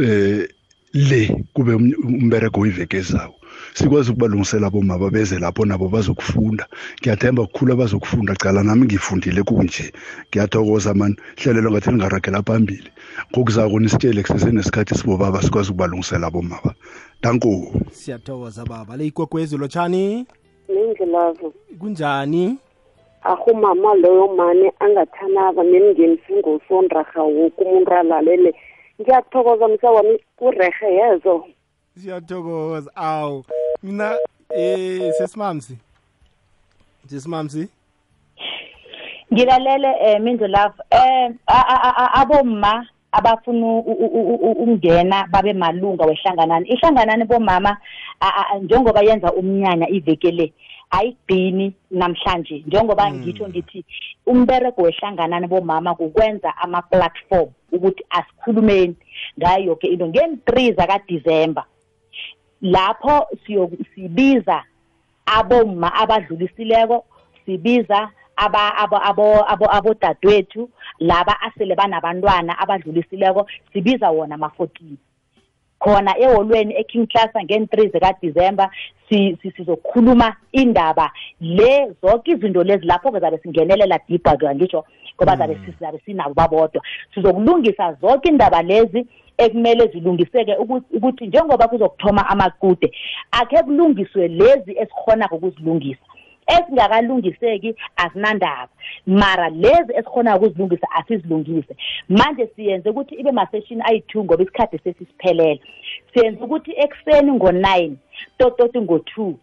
eh 0.01 0.47
le 0.93 1.21
kube 1.53 1.73
um- 1.73 1.93
umbereko 2.21 2.59
wiveke 2.61 2.97
ezayo 2.97 3.33
sikwazi 3.73 4.11
ukubalungisela 4.11 4.69
bomaba 4.69 5.09
beze 5.09 5.39
lapho 5.39 5.65
nabo 5.65 5.87
bazokufunda. 5.87 6.65
Ngiyathemba 7.01 7.45
kukhulu 7.45 7.73
abazokufunda. 7.73 8.35
Cala 8.35 8.63
nami 8.63 8.85
ngifundile 8.85 9.43
kunje 9.43 9.93
ngiyathokoza 10.29 10.93
mani 10.93 11.15
hlelelo 11.37 11.71
ngathi 11.71 11.89
lingaragela 11.91 12.41
phambili. 12.43 12.89
Ngokuzako 13.31 13.79
nisitshele 13.79 14.23
kusesenesikhathi 14.23 14.95
sibobaba 14.95 15.41
sikwazi 15.41 15.71
ukubalungisela 15.71 16.29
bomaba 16.31 16.73
danko 17.23 17.71
siyathokoza 17.91 18.65
baba. 18.65 18.97
Le 18.97 19.05
ikwekwezi 19.07 19.57
lotshani? 19.57 20.25
Nendlelavu 20.69 21.53
kunjani? 21.79 22.57
Ahumama 23.23 23.95
loyo 23.95 24.27
mane 24.27 24.71
angathanaba 24.79 25.63
nemngenisi 25.63 26.33
ngosondraha 26.39 27.23
woke 27.23 27.63
umuntu 27.63 27.91
alalele. 27.93 28.53
Ngiyathokoza 29.01 29.67
msa 29.67 29.91
wami 29.91 30.19
kurehe 30.35 30.95
yezo 30.95 31.45
siyathokoza 31.97 32.95
awu 32.95 33.45
mina 33.83 34.17
eh 34.49 35.13
sesimamsi. 35.17 35.77
Sesimamsi? 37.07 37.69
Ngilalele 39.33 39.87
eh 40.01 40.21
mindlo 40.21 40.47
love. 40.47 40.75
Eh 40.89 41.31
abomma 42.13 42.87
abafuna 43.11 43.67
ukungena 43.77 45.27
babe 45.27 45.53
malunga 45.53 46.05
wehlanganani. 46.05 46.69
Ihlanganani 46.69 47.25
bomama 47.25 47.77
njengoba 48.61 49.01
yenza 49.01 49.33
umnyanya 49.33 49.89
iveke 49.89 50.31
le 50.31 50.53
ayigcini 50.89 51.73
namhlanje. 51.91 52.63
Njengoba 52.67 53.11
ngitsho 53.11 53.49
ngithi 53.49 53.85
umberego 54.25 54.81
wehlanganani 54.81 55.47
bomama 55.47 55.95
kukwenza 55.95 56.57
ama-platform 56.57 57.49
ukuthi 57.71 58.03
asikhulumeni 58.09 58.95
ngayo 59.39 59.65
yonke 59.65 59.87
into. 59.87 60.07
Ngeen-three 60.07 60.73
zakadisemba 60.73 61.65
lapho 62.61 63.27
sibiza 63.95 64.63
abomma 65.25 65.93
abadlulisileko 65.93 67.05
sibiza 67.45 68.09
abodadewethu 69.71 70.69
laba 70.99 71.41
asele 71.41 71.75
banabantwana 71.75 72.59
abadlulisileko 72.59 73.47
sibiza 73.73 74.09
wona 74.11 74.35
ama-fourteen 74.35 74.97
khona 75.83 76.13
eholweni 76.19 76.73
eking 76.81 77.07
class 77.07 77.29
ngen-three 77.35 77.89
zikadisemba 77.93 78.69
sizokhuluma 79.55 80.35
indaba 80.51 81.11
le 81.41 81.91
zonke 82.01 82.31
izinto 82.31 82.63
lezi 82.63 82.85
lapho-ke 82.85 83.19
zabe 83.19 83.37
singenelela 83.37 83.99
dibha 84.07 84.55
ngisho 84.55 84.85
ngoba 85.15 85.37
zabe 85.37 85.57
sizabe 85.65 85.99
sinabo 86.05 86.33
babodwa. 86.33 86.81
Sizokulungisa 87.13 87.97
zonke 88.01 88.29
indaba 88.29 88.61
lezi 88.61 89.05
ekumele 89.37 89.87
zilungiseke 89.87 90.55
ukuthi 90.93 91.27
njengoba 91.27 91.67
kuzokuthoma 91.67 92.29
amakude 92.29 92.91
akhe 93.31 93.63
kulungiswe 93.63 94.27
lezi 94.27 94.71
esikhonako 94.77 95.35
ukuzilungisa. 95.35 96.10
Esingakalungiseki 96.47 97.75
asinandaba 97.95 98.69
mara 99.05 99.49
lezi 99.49 99.93
esikhona 99.93 100.35
ukuzilungisa 100.37 100.87
asizilungise. 100.91 101.75
Manje 102.09 102.47
siyenze 102.55 102.89
ukuthi 102.89 103.15
ibe 103.15 103.31
maseshini 103.31 103.81
ayi-two 103.85 104.23
ngoba 104.23 104.43
isikhathi 104.43 104.77
sesisiphelele. 104.77 105.61
Siyenze 106.13 106.43
ukuthi 106.43 106.71
ekuseni 106.77 107.31
ngo-nine 107.31 107.95
tototi 108.37 108.81
ngo-two 108.81 109.35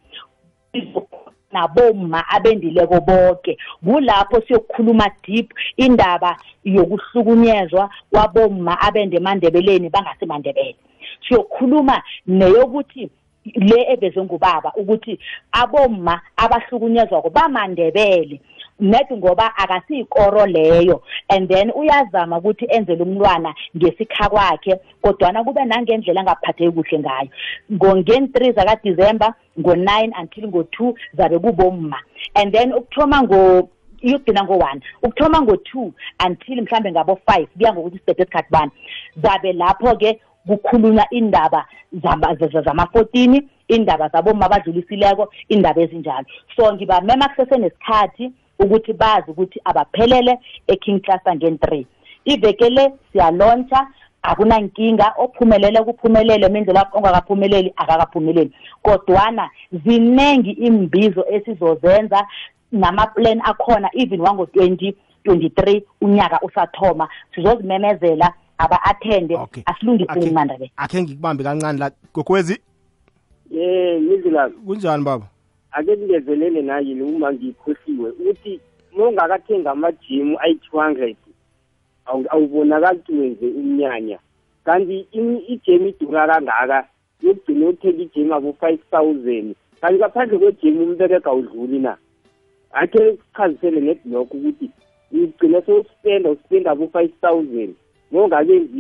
naboma 1.52 2.24
abendileko 2.28 3.00
bonke 3.00 3.58
kulapho 3.84 4.40
siyokukhuluma 4.40 5.10
deep 5.24 5.52
indaba 5.76 6.36
yokuhlukunyezwa 6.64 7.90
kwaboma 8.10 8.80
abende 8.80 9.16
emandebeleni 9.16 9.88
bangasemandebele. 9.88 10.76
Siyokhuluma 11.28 12.02
neyokuthi 12.26 13.10
le 13.44 13.92
evezwe 13.92 14.24
ngubaba 14.24 14.72
ukuthi 14.76 15.18
abomma 15.52 16.20
abahlukunyezwako 16.36 17.30
bamandebele. 17.30 18.40
Net 18.80 19.10
ngoba 19.12 19.56
akasiyikoro 19.56 20.46
leyo 20.46 21.02
and 21.28 21.48
then 21.48 21.70
uyazama 21.70 22.38
ukuthi 22.38 22.66
enzele 22.68 23.02
umntwana 23.02 23.54
ngesikha 23.76 24.28
kwakhe 24.28 24.80
kodwana 25.02 25.44
kube 25.44 25.64
nangendlela 25.64 26.20
angaphatheki 26.20 26.72
kuhle 26.72 26.98
ngayo. 26.98 27.28
Ngen-three 27.72 28.52
zakadisemba 28.52 29.34
ngo-nine 29.58 30.12
until 30.20 30.48
ngo-two 30.48 30.94
zabe 31.16 31.38
kubomma. 31.38 31.98
And 32.34 32.52
then 32.52 32.72
ukuthoma 32.72 33.22
ngo 33.22 33.68
iyokugcina 34.00 34.44
ngo-one 34.44 34.80
ukuthoma 35.02 35.42
ngo-two 35.42 35.92
until 36.26 36.62
mhlambe 36.62 36.92
ngabo-five 36.92 37.48
kuya 37.56 37.72
ngokuthi 37.72 37.98
sibhede 37.98 38.22
esikhathi 38.22 38.50
bani. 38.50 38.70
Zabe 39.22 39.52
lapho-ke 39.52 40.20
kukhulunywa 40.48 41.06
indaba 41.10 41.66
zama-fourteen 42.64 43.48
indaba 43.68 44.08
zaboma 44.08 44.46
abadlulisileko 44.46 45.32
indaba 45.48 45.80
ezinjalo. 45.82 46.26
So 46.56 46.72
ngibamema 46.72 47.28
kusesenesikhathi 47.28 48.32
ukuthi 48.58 48.92
bazi 48.92 49.30
ukuthi 49.30 49.60
abaphelele 49.64 50.38
eking 50.66 51.00
cluster 51.00 51.36
ngen-three 51.36 51.86
iveke 52.24 52.70
le 52.70 52.92
siyalontsha 53.12 53.86
akunankinga 54.22 55.14
ophumelele 55.18 55.82
kuphumelele 55.82 56.48
mindlela 56.48 56.88
ongakaphumeleli 56.92 57.72
akakaphumeleli. 57.76 58.52
Kodwana 58.82 59.50
ziningi 59.84 60.50
imbizo 60.50 61.24
esizozenza 61.30 62.26
namaplan 62.72 63.40
akhona 63.44 63.90
even 63.94 64.20
wango-twenty 64.20 64.96
twenty-three 65.24 65.84
unyaka 66.00 66.40
usathoma. 66.42 67.08
Sizozimemezela 67.34 68.32
aba-athende 68.58 69.34
Okay. 69.36 69.62
asilungiseni 69.66 70.30
mandabele 70.30 70.70
akhe 70.76 71.02
ngikubambe 71.02 71.44
kancane 71.44 71.78
la 71.78 71.90
gokwezi 72.14 72.58
ye 73.50 74.00
ngizilami 74.00 74.54
kunjani 74.66 75.04
baba? 75.04 75.26
Ake 75.72 75.96
ningezelele 75.96 76.62
naye 76.62 77.02
uma 77.02 77.32
ngikhohliwe 77.32 78.10
ukuthi 78.10 78.60
mongakathenga 78.96 79.70
amajimu 79.70 80.38
ayi-two 80.40 80.78
hundred 80.80 81.16
awubonakali 82.06 82.98
ukuthi 82.98 83.12
wenze 83.12 83.46
umnyanya. 83.46 84.18
Kanti 84.64 85.06
imi- 85.12 85.44
ijemu 85.48 85.86
idura 85.88 86.26
kangaka 86.26 86.88
yokugcina 87.22 87.66
uthenga 87.68 88.02
ijemu 88.02 88.34
abo-five 88.34 88.78
thousand. 88.90 89.54
Kanti 89.80 89.98
ngaphandle 89.98 90.38
kwejemu 90.38 90.82
umberega 90.84 91.30
awudluli 91.30 91.78
na? 91.78 91.96
Akhe 92.72 93.16
sichazisele 93.16 93.80
net 93.80 93.98
lokho 94.06 94.36
ukuthi 94.36 94.70
ugcina 95.12 95.62
sewuspenda 95.62 96.30
uspenda 96.30 96.70
abo-five 96.70 97.12
thousand. 97.20 97.74
Mongakenzi 98.12 98.78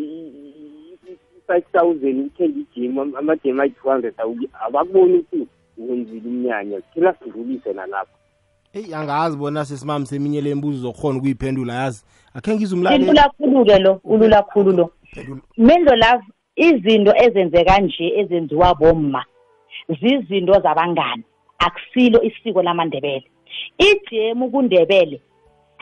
i-five 1.38 1.64
thousand 1.72 2.26
uthenga 2.26 2.60
ijemu 2.60 3.02
am- 3.02 3.16
amajemu 3.16 3.62
ayi-two 3.62 3.90
hundred 3.90 4.14
abakuboni 4.66 5.18
ukuthi 5.18 5.46
wenzile 5.78 6.28
umnyanya. 6.28 6.80
Thina 6.94 7.14
sidlulise 7.14 7.72
nalapho. 7.72 8.12
Eyi 8.72 8.94
angazi 8.94 9.36
bona 9.36 9.64
sesimami 9.64 10.06
seminye 10.06 10.40
le 10.40 10.54
mbuzo 10.54 10.78
zokukhona 10.78 11.18
ukuyiphendula 11.18 11.74
yazi. 11.74 12.04
Akhe 12.34 12.54
ngizumlaleli 12.54 13.04
ulula 13.04 13.30
khulu-ke 13.38 13.78
lo 13.78 14.00
ulula 14.04 14.42
khulu 14.42 14.72
lo. 14.72 14.90
Mendo 15.56 15.96
love 15.96 16.24
izinto 16.56 17.12
ezenzeka 17.16 17.78
nje 17.78 18.12
ezenziwa 18.16 18.74
bomma 18.74 19.24
zizinto 20.00 20.60
zabangani. 20.60 21.22
Akusilo 21.58 22.22
isiko 22.22 22.62
lamandebele. 22.62 23.24
Ijemu 23.78 24.50
kundebele 24.50 25.20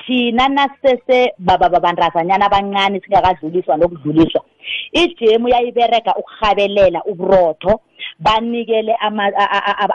thina 0.06 0.48
nasese 0.48 1.32
babantazanyana 1.38 2.46
abancane 2.46 3.00
singakadluliswa 3.00 3.76
nokudluliswa. 3.76 4.44
Ijemu 4.92 5.48
yayiberega 5.48 6.14
ukurhabelela 6.14 7.04
uburotho 7.04 7.80
banikele 8.18 8.96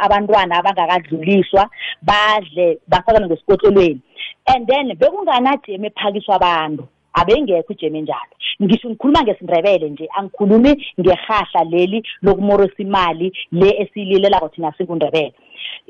abantwana 0.05 0.57
abangakadluliswa 0.57 1.69
badle 2.01 2.79
bafakele 2.87 3.25
ngesikotlelweni 3.25 4.01
and 4.47 4.67
then 4.67 4.95
bekunganajemu 4.95 5.85
ephakiswa 5.85 6.35
abantu. 6.35 6.87
Abengekho 7.13 7.73
ijemu 7.73 7.95
enjalo 7.97 8.33
ngisho 8.61 8.89
ngikhuluma 8.89 9.23
ngesindebele 9.23 9.89
nje 9.89 10.09
angikhulumi 10.17 10.85
ngerhahla 10.99 11.63
leli 11.69 12.03
lokumorosa 12.21 12.73
imali 12.77 13.33
le 13.51 13.69
esiyililelako 13.81 14.49
thina 14.49 14.71
singundebele 14.77 15.33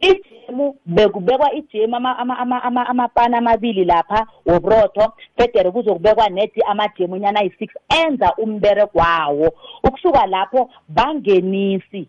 ijemu 0.01 0.75
bekubekwa 0.85 1.53
ijemu 1.53 1.95
ama- 1.95 2.17
ama- 2.17 2.37
ama- 2.39 2.63
ama- 2.63 2.87
amapani 2.87 3.35
amabili 3.35 3.85
lapha 3.85 4.27
woburotho 4.45 5.13
federe 5.37 5.71
kuzokubekwa 5.71 6.29
nedi 6.29 6.61
amajemu 6.67 7.17
nyana 7.17 7.39
ayi-six 7.39 7.69
enza 8.05 8.33
umberego 8.37 8.99
wawo. 8.99 9.53
Ukusuka 9.83 10.25
lapho 10.25 10.69
bangenisi 10.89 12.07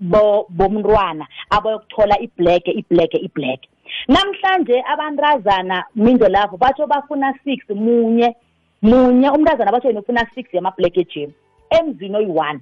bo- 0.00 0.46
bomntwana 0.48 1.26
abayokuthola 1.50 2.20
ibhlege 2.20 2.70
ibhlege 2.70 3.18
ibhlege 3.18 3.68
namhlanje 4.08 4.82
abantazana 4.92 5.84
mindo 5.94 6.28
lapho 6.28 6.56
batsho 6.56 6.86
bafuna 6.86 7.34
six 7.44 7.58
munye 7.70 8.34
munye 8.82 9.30
umntazana 9.30 9.72
batsho 9.72 9.88
yena 9.88 10.00
ufuna 10.00 10.26
six 10.34 10.46
yamabhlege 10.54 11.00
ejemu 11.00 11.32
emzini 11.70 12.16
oyi-one. 12.16 12.60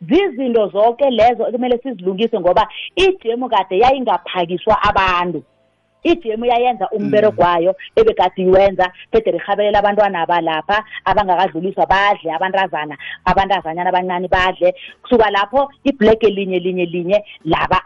Zizinto 0.00 0.68
zonke 0.68 1.10
lezo 1.10 1.48
ekumele 1.48 1.78
sizilungise 1.78 2.40
ngoba 2.40 2.68
ijemu 2.96 3.48
kade 3.48 3.78
yayingaphakiswa 3.78 4.82
abantu. 4.82 5.42
Ijemu 6.02 6.44
yayenza 6.44 6.88
umberego 6.90 7.42
wayo 7.42 7.76
ebekade 7.96 8.42
iwenza 8.42 8.92
phethe 9.10 9.30
rihabelela 9.30 9.78
abantwana 9.78 10.20
abalapha 10.22 10.84
abangakadluliswa 11.04 11.86
badle 11.86 12.32
abantazana 12.32 12.96
abantazanyana 13.24 13.90
abancane 13.90 14.28
badle. 14.28 14.74
Kusuka 15.02 15.30
lapho 15.30 15.72
ibhlege 15.84 16.28
linye 16.30 16.58
linye 16.58 16.84
linye 16.84 17.24
laba 17.44 17.82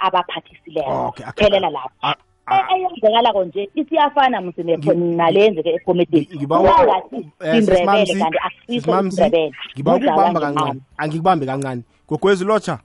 okay. 0.87 1.27
phelela 1.37 1.71
lapho. 1.71 2.30
Ah, 2.51 2.67
E- 2.71 2.75
eyenzekalako 2.77 3.45
nje 3.45 3.71
isiyafana 3.75 4.41
musi 4.41 4.63
nale 4.63 5.41
yenzeke 5.41 5.71
ekomedini 5.71 6.29
Ngibawa- 6.37 6.75
kungathi 6.75 7.17
eh, 7.41 7.55
indrebele 7.59 8.07
sisimamsi, 8.07 8.19
kanti 8.19 8.39
akusiso 8.39 8.73
sisimamsi, 8.81 9.23
indrebele 9.23 9.53
ngiba 9.75 9.93
Kudlalwa 9.93 10.15
ukubamba 10.15 10.41
ngemali. 10.41 10.57
kancane. 10.57 10.81
angikubambe 10.99 11.47
kancane. 11.47 11.83
Gogwezi 12.09 12.45
lotsha. 12.45 12.79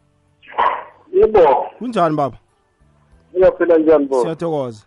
Yebo. 1.13 1.65
Kunjani 1.79 2.15
baba? 2.15 2.37
Uyaphila 3.33 3.77
njani 3.77 4.05
bo 4.05 4.21
siyathokoza. 4.21 4.85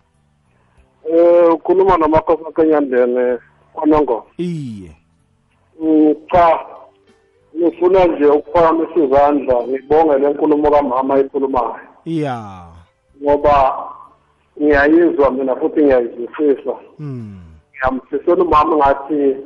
Um 1.11 1.53
ukhuluma 1.55 1.97
nomakhosi 1.97 2.45
kenyandene 2.57 3.39
kwanongo 3.72 4.26
iye. 4.39 4.91
Mm, 5.81 6.14
cha. 6.33 6.59
Ngifuna 7.57 8.05
nje 8.05 8.26
ukuphakamisa 8.26 9.05
izandla 9.05 9.66
ngibonge 9.66 10.18
le 10.18 10.29
nkulumo 10.31 10.70
kamama 10.70 11.18
ekhulumayo. 11.18 11.76
Iya 12.05 12.64
ngoba 13.22 13.74
ngiyayizwa 14.63 15.31
mina 15.31 15.57
futhi 15.57 15.83
ngiyayizwisisa 15.83 16.73
mm. 16.99 17.41
ngiyamfisela 17.73 18.45
umama 18.45 18.77
ngathi 18.77 19.37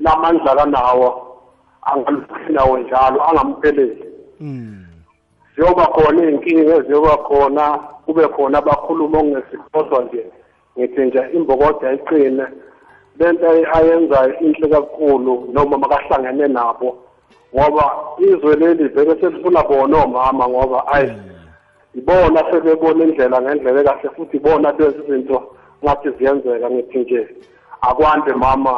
lamandla 0.00 0.56
kanawo 0.56 1.36
angaluphi 1.82 2.52
nawo 2.52 2.78
njalo 2.78 3.22
angampheleli 3.28 4.04
Mm. 4.40 4.84
ziyoba 5.56 5.86
khona 5.86 6.22
iy'nkinga 6.24 6.74
eziyoba 6.76 7.16
khona 7.16 7.78
kube 8.06 8.28
khona 8.28 8.58
abakhuluma 8.58 9.18
okungesikhodwa 9.18 10.04
nje 10.04 10.26
ngithi 10.78 11.00
nje 11.00 11.20
imbokodo 11.34 11.88
ayiqine 11.88 12.44
lento 13.18 13.50
ay- 13.50 13.66
ayenzayo 13.72 14.38
inhle 14.40 14.68
kakhulu 14.68 15.48
noma 15.52 15.78
makahlangene 15.78 16.48
nabo 16.48 16.96
ngoba 17.54 17.84
izwe 18.18 18.56
leli 18.56 18.88
vele 18.88 19.20
selifuna 19.20 19.62
bona 19.62 19.96
omama 20.04 20.48
ngoba 20.48 20.86
ayi 20.92 21.12
ibona 21.98 22.40
sebebona 22.50 23.04
indlela 23.04 23.42
ngendlela 23.42 23.80
ekahle 23.80 24.10
futhi 24.16 24.36
ibona 24.36 24.72
lezi 24.78 25.02
zinto 25.08 25.38
ngathi 25.84 26.08
ziyenzeka 26.18 26.70
ngithi 26.70 26.98
nje 26.98 27.28
akwande 27.80 28.32
mama 28.32 28.74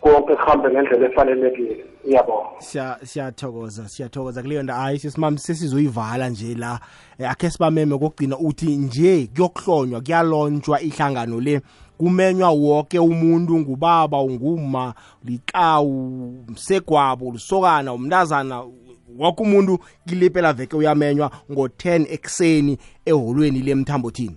konke 0.00 0.36
kuhambe 0.36 0.70
ngendlela 0.70 1.06
efanelekile. 1.06 1.84
Iyabona 2.04 2.48
siya 2.58 2.98
siyathokoza 3.02 3.88
siyathokoza 3.88 4.42
kuleyo 4.42 4.62
nto 4.62 4.72
hayi 4.72 4.98
sesimami 4.98 5.38
sesizoyivala 5.38 6.28
nje 6.28 6.54
la. 6.54 6.80
Eh, 7.18 7.30
akhe 7.30 7.50
sibameme 7.50 7.98
kokugcina 7.98 8.38
uthi 8.38 8.76
nje 8.76 9.28
kuyokuhlonywa 9.34 10.00
kuyalontshwa 10.00 10.80
ihlangano 10.80 11.40
le. 11.40 11.60
Kumenywa 11.98 12.50
wonke 12.50 12.98
umuntu 12.98 13.58
ngubaba 13.58 14.20
unguma 14.20 14.94
likawu 15.24 16.44
msegwabo 16.48 17.30
lusokana 17.30 17.92
umntazana 17.92 18.62
umuntu 19.42 19.78
kilipela 20.06 20.52
veke 20.52 20.76
uyamenywa 20.76 21.30
ngo-10 21.52 22.06
ekuseni 22.14 22.78
eholweni 23.06 23.60
lemthambothini 23.62 24.36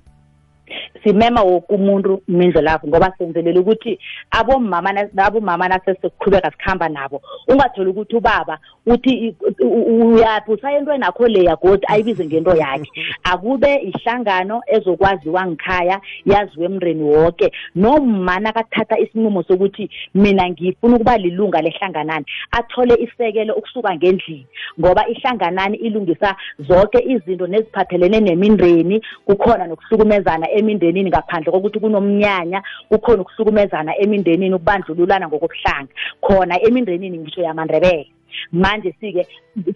simema 1.04 1.44
woke 1.44 1.76
umuntu 1.76 2.22
mindlo 2.28 2.62
lapho 2.62 2.88
ngoba 2.88 3.14
senzelela 3.18 3.60
ukuthi 3.60 4.00
abomama 4.32 5.08
abomama 5.18 5.68
nasesiqhubeka 5.68 6.52
sikhamba 6.52 6.90
nabo. 6.90 7.22
Ungatholi 7.48 7.90
ukuthi 7.90 8.16
ubaba 8.16 8.60
uthi 8.86 9.36
uyaphi 9.60 10.52
usaya 10.52 10.78
entweni 10.78 11.04
akho 11.04 11.28
leya 11.28 11.56
godi 11.56 11.86
ayibize 11.88 12.26
ngento 12.26 12.56
yakhe. 12.56 12.90
Akube 13.24 13.76
ihlangano 13.76 14.62
ezokwaziwa 14.68 15.48
ngikhaya 15.48 16.02
yaziwe 16.26 16.66
emndeni 16.66 17.04
wonke 17.04 17.52
noma 17.76 18.40
nakathatha 18.40 19.00
isinqumo 19.00 19.44
sokuthi 19.44 19.90
mina 20.16 20.50
ngifuna 20.50 20.96
ukuba 20.96 21.18
lilunga 21.18 21.62
lehlanganani 21.62 22.26
athole 22.52 22.96
isekelo 22.96 23.54
ukusuka 23.54 23.96
ngendlini. 23.96 24.48
Ngoba 24.80 25.08
ihlanganani 25.08 25.78
ilungisa 25.78 26.36
zonke 26.60 27.00
izinto 27.08 27.48
neziphathelene 27.48 28.20
nemindeni 28.20 29.02
kukhona 29.26 29.68
nokuhlukumezana 29.68 30.52
emindenini 30.92 31.10
ngaphandle 31.10 31.52
kokuthi 31.52 31.80
kunomnyanya 31.80 32.62
kukhona 32.90 33.22
ukuhlukumezana 33.22 33.98
emindenini 33.98 34.56
ukubandlululana 34.56 35.28
ngokobuhlanga. 35.28 35.94
Khona 36.22 36.60
emindenini 36.62 37.18
ngisho 37.18 37.42
yamandebele. 37.42 38.08
Manje 38.52 38.96
sike 39.00 39.28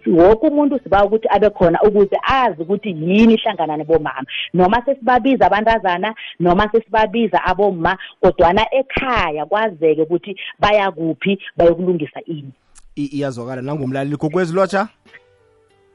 woke 0.06 0.46
umuntu 0.46 0.78
siba 0.82 1.04
ukuthi 1.04 1.28
abe 1.28 1.50
khona 1.50 1.78
ukuze 1.82 2.16
azi 2.22 2.62
ukuthi 2.62 2.88
yini 2.88 3.34
ihlanganane 3.34 3.84
bomama 3.84 4.24
noma 4.54 4.82
sesibabiza 4.84 5.46
abantazana 5.46 6.14
noma 6.40 6.68
sesibabiza 6.72 7.44
aboma 7.44 7.98
kodwana 8.20 8.66
ekhaya 8.74 9.46
kwazeke 9.46 10.02
ukuthi 10.02 10.36
baya 10.58 10.90
kuphi 10.90 11.38
bayokulungisa 11.56 12.20
ini. 12.26 12.52
I- 12.96 13.10
iyazwakala 13.16 13.62
nangumlaleli 13.62 14.16
gogwezi 14.16 14.54
lotsha 14.54 14.88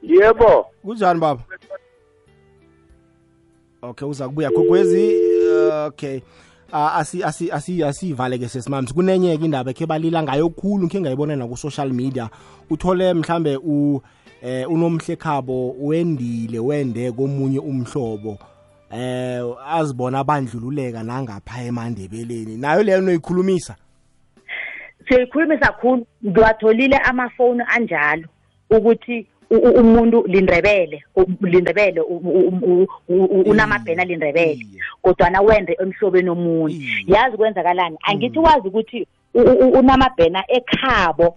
yebo. 0.04 0.66
Kunjani 0.84 1.20
baba? 1.20 1.42
Okay 3.82 4.08
uza 4.08 4.28
kubuya 4.28 4.50
gogwezi 4.50 5.16
uh, 5.58 5.86
okay. 5.86 6.22
Uh, 6.74 6.96
asi 6.96 7.24
asi 7.24 7.52
asi 7.52 7.84
asivale 7.84 8.38
ke 8.38 8.48
sesimamsi 8.48 8.94
kunenyeke 8.94 9.46
indaba 9.46 9.72
ekhe 9.72 9.86
balila 9.86 10.24
ngayo 10.24 10.50
khulu 10.50 10.86
ngike 10.86 11.02
ngayibona 11.02 11.36
na 11.36 11.48
ku 11.48 11.58
social 11.58 11.90
media. 11.90 12.30
Uthole 12.70 13.14
mhlambe 13.14 13.58
u 13.58 14.02
eh 14.42 14.72
unomhlekhabo 14.72 15.76
wendile 15.80 16.60
wende 16.60 17.12
komunye 17.12 17.60
umhlobo. 17.60 18.38
Eh 18.92 19.44
azibona 19.68 20.24
bandlululeka 20.24 21.04
nangapha 21.04 21.64
emandebeleni. 21.64 22.58
Nayo 22.58 22.84
leyo 22.84 23.02
noyikhulumisa? 23.02 23.76
Siyikhulumisa 25.10 25.72
khulu 25.72 26.06
ngiwatholile 26.26 26.98
amafoni 26.98 27.64
anjalo 27.68 28.28
ukuthi 28.70 29.28
umuntu 29.52 30.24
lindrebele 30.28 31.04
lindrebele 31.42 32.02
unamabhena 33.46 34.04
lindrebele. 34.04 34.66
Kodwana 35.02 35.42
wende 35.42 35.78
emhlobeni 35.82 36.30
omunye. 36.30 36.76
Yazi 37.08 37.38
kwenzakalani? 37.38 37.98
Angithi 38.04 38.40
wazi 38.40 38.68
ukuthi 38.68 39.08
unamabhena 39.34 40.44
ekhabo 40.48 41.36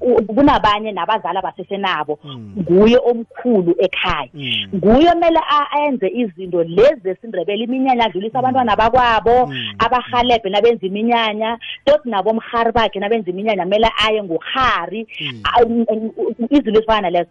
u- 0.00 0.22
kunabanye 0.22 0.92
nabazali 0.92 1.38
abasesenabo 1.38 2.18
nguye 2.58 2.98
omkhulu 2.98 3.74
ekhaya. 3.78 4.28
Nguye 4.74 5.10
omele 5.12 5.40
a- 5.48 5.86
enze 5.86 6.08
izinto 6.08 6.62
lezi 6.64 7.00
zesindrebele 7.04 7.64
iminyanya 7.64 8.04
adlulisa 8.04 8.38
abantwana 8.38 8.76
bakwabo 8.76 9.52
abahalebhe 9.78 10.50
nabenza 10.50 10.86
iminyanya 10.86 11.58
toti 11.84 12.08
nabo 12.08 12.32
mhari 12.34 12.72
bakhe 12.72 12.98
nabenza 13.00 13.30
iminyanya 13.30 13.62
kumele 13.64 13.88
aye 14.06 14.22
ngohari 14.22 15.06
a- 15.44 15.62
u- 15.64 15.86
u- 15.88 16.14
u- 16.16 16.46
izinto 16.50 16.70
ezifana 16.70 17.00
nalezo. 17.10 17.30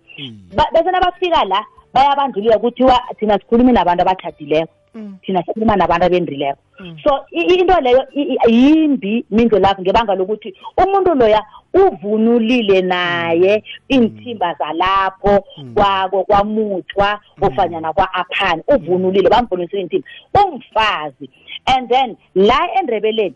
Ba- 0.55 0.69
bese 0.73 0.91
nabafika 0.91 1.43
la 1.45 1.65
bayabandlulula 1.93 2.57
kuthiwa 2.59 2.99
thina 3.19 3.37
sikhulumi 3.39 3.71
nabantu 3.71 4.01
abatshadileko 4.01 4.73
thina 5.21 5.43
sikhuluma 5.43 5.75
nabantu 5.75 6.05
abendrileko 6.05 6.59
so 7.03 7.25
i- 7.31 7.41
i- 7.41 7.59
into 7.59 7.79
leyo 7.81 8.03
yimbi 8.47 9.25
mindlo 9.31 9.59
lapho 9.59 9.81
ngebanga 9.81 10.15
lokuthi 10.15 10.53
umuntu 10.77 11.15
loya 11.15 11.43
uvunulile 11.73 12.81
naye 12.81 13.63
iinthimba 13.91 14.53
zalapho 14.59 15.43
kwako 15.73 16.23
kwamuthwa 16.23 17.19
ofanyana 17.41 17.93
kwa-aphani 17.93 18.63
uvunulile 18.67 19.29
bamvunisile 19.29 19.81
iinthimba. 19.81 20.07
Umfazi 20.45 21.29
and 21.65 21.89
then 21.89 22.17
la 22.35 22.59
endrebeleni 22.79 23.35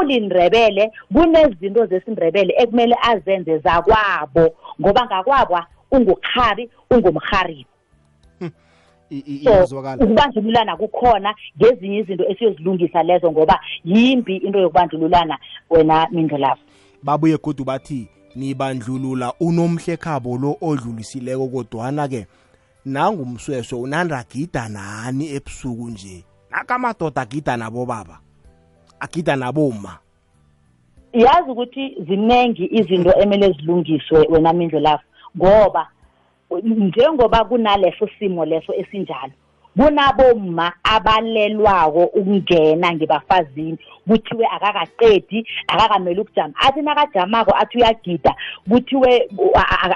ulindrebele 0.00 0.92
kunezinto 1.12 1.86
zesindrebele 1.86 2.54
ekumele 2.58 2.96
azenze 3.02 3.58
zakwabo 3.58 4.54
ngoba 4.80 5.06
ngakwabo 5.06 5.58
ungukhabi 5.92 6.70
ungumharibi 6.90 7.66
so 9.08 9.14
iyazwakala. 9.26 10.04
ukubandlululana 10.04 10.76
kukhona 10.76 11.34
ngezinye 11.58 11.98
izinto 11.98 12.24
esiyozilungisa 12.28 13.02
lezo 13.02 13.32
ngoba 13.32 13.60
yimbi 13.84 14.36
into 14.36 14.58
yokubandlululana 14.58 15.38
wena 15.70 16.08
mindlelafu 16.10 16.62
babuye 17.02 17.36
godu 17.36 17.64
bathi 17.64 18.08
nibandlulula 18.36 19.32
unomhlekhabo 19.40 20.38
lo 20.38 20.56
odlulisileko 20.60 21.48
kodwana-ke 21.48 22.26
nangumsweswe 22.84 23.78
unandagida 23.78 24.68
nani 24.68 25.34
ebusuku 25.36 25.88
nje? 25.90 26.24
Nakamadoda 26.50 27.22
agida 27.22 27.56
nabo 27.56 27.86
baba 27.86 28.18
agida 29.00 29.36
naboma 29.36 29.98
yazi 31.12 31.50
ukuthi 31.50 31.96
ziningi 32.08 32.68
izinto 32.72 33.12
emele 33.20 33.52
zilungiswe 33.52 34.26
wena 34.30 34.52
mindlo 34.52 34.80
lapho 34.80 35.04
ngoba 35.36 35.88
njengoba 36.62 37.44
kunaleso 37.44 38.08
simo 38.18 38.44
leso 38.44 38.72
esinjalo 38.74 39.32
kunaboma 39.78 40.72
abalelwako 40.82 42.04
ukungena 42.04 42.92
ngebafazini. 42.92 43.78
Kuthiwe 44.08 44.46
akakaqedi 44.46 45.46
akakamele 45.68 46.20
ukujama. 46.20 46.54
Athi 46.60 46.82
nakajamako 46.82 47.52
athi 47.56 47.78
uyagida 47.78 48.34
kuthiwe 48.68 49.28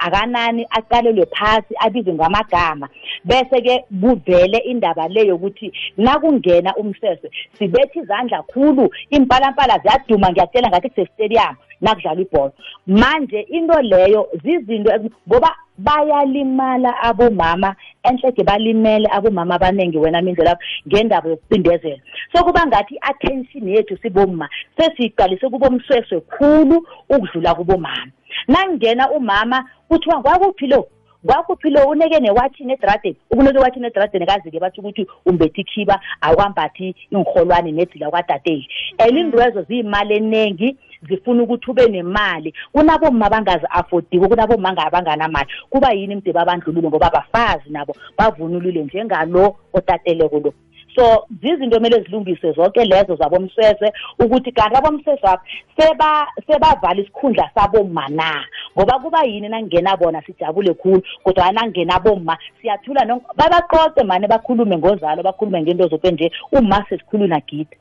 akanani 0.06 0.66
aqalelwe 0.70 1.26
phasi 1.26 1.74
abizwe 1.78 2.14
ngamagama. 2.14 2.88
Bese-ke 3.24 3.84
kuvele 4.00 4.58
indaba 4.58 5.08
le 5.08 5.26
yokuthi 5.26 5.72
nakungena 5.96 6.76
umseswe 6.76 7.30
sibetha 7.58 8.00
izandla 8.00 8.42
khulu 8.42 8.90
impalampala 9.10 9.78
ziyaduma 9.78 10.30
ngiyatshela 10.30 10.68
ngathi 10.68 10.88
kusestadium 10.88 11.56
nakudlalwa 11.82 12.22
ibhola. 12.22 12.52
Manje 12.86 13.40
into 13.40 13.82
leyo 13.82 14.28
zizinto 14.42 14.90
ngoba 15.28 15.50
bayalimala 15.78 17.02
abomama 17.02 17.74
enhlege 18.02 18.44
balimele 18.44 19.08
abomama 19.10 19.54
abaningi 19.54 19.98
wena 19.98 20.22
mindlela 20.22 20.58
ngendaba 20.88 21.28
yokucindezela. 21.28 22.00
So 22.32 22.44
kuba 22.44 22.66
ngathi 22.66 22.94
i-attention 22.94 23.68
yethu 23.68 23.96
sibomma 24.02 24.48
sesiyiqalise 24.76 25.48
kubomsweswe 25.48 26.20
khulu 26.20 26.86
ukudlula 27.08 27.54
kubomama. 27.54 28.12
Nangena 28.48 29.10
umama 29.10 29.64
kuthiwa 29.88 30.18
ngwakuphi 30.18 30.66
lo? 30.66 30.88
Ngwakuphi 31.24 31.70
lo? 31.70 31.88
Uneke 31.88 32.20
newathini 32.20 32.72
edradeni 32.72 33.16
ukuneke 33.30 33.58
ewathini 33.58 33.86
edradeni 33.86 34.26
kazi-ke 34.26 34.60
batsho 34.60 34.80
ukuthi 34.80 35.06
umbethe 35.26 35.60
ikhiba 35.60 36.00
akwambathi 36.20 36.94
inrholwane 37.10 37.72
nedzila 37.72 38.10
kwadadeli 38.10 38.68
and 38.98 39.18
indwezo 39.18 39.62
ziyimali 39.62 40.14
eningi 40.14 40.76
zifuna 41.08 41.42
ukuthi 41.42 41.70
ube 41.70 41.88
nemali. 41.88 42.54
Kunabomma 42.72 43.30
bangazi-afodiko 43.30 44.28
kunabomma 44.28 44.76
abanganamali. 44.76 45.48
Kuba 45.70 45.92
yini 45.92 46.16
mde 46.16 46.32
babandlulule 46.32 46.88
ngoba 46.88 47.10
bafazi 47.10 47.70
nabo 47.70 47.96
bavunulile 48.18 48.84
njengalo 48.84 49.56
otateleko 49.72 50.38
lo. 50.38 50.54
So 50.94 51.26
zizinto 51.42 51.76
kumele 51.76 52.00
zilungiswe 52.02 52.52
zonke 52.52 52.84
lezo 52.84 53.16
zabomsese 53.16 53.92
ukuthi 54.18 54.52
kanti 54.52 54.76
abomsese 54.76 55.38
seba 55.76 56.26
sebavala 56.46 57.00
isikhundla 57.00 57.50
sabomma 57.54 58.08
na? 58.08 58.44
Ngoba 58.76 58.98
kuba 58.98 59.24
yini 59.24 59.48
nangena 59.48 59.96
bona 59.96 60.22
sijabule 60.22 60.74
khulu 60.74 61.02
kodwa 61.24 61.52
nangena 61.52 61.98
bomma 61.98 62.36
siyathula 62.60 63.20
babaqoqe 63.36 64.04
mane 64.04 64.28
bakhulume 64.28 64.76
ngozalo 64.76 65.22
bakhulume 65.22 65.62
ngento 65.62 65.88
zokwe 65.88 66.10
nje 66.10 66.32
uma 66.52 66.84
sesikhuluna 66.88 67.40
gida. 67.40 67.76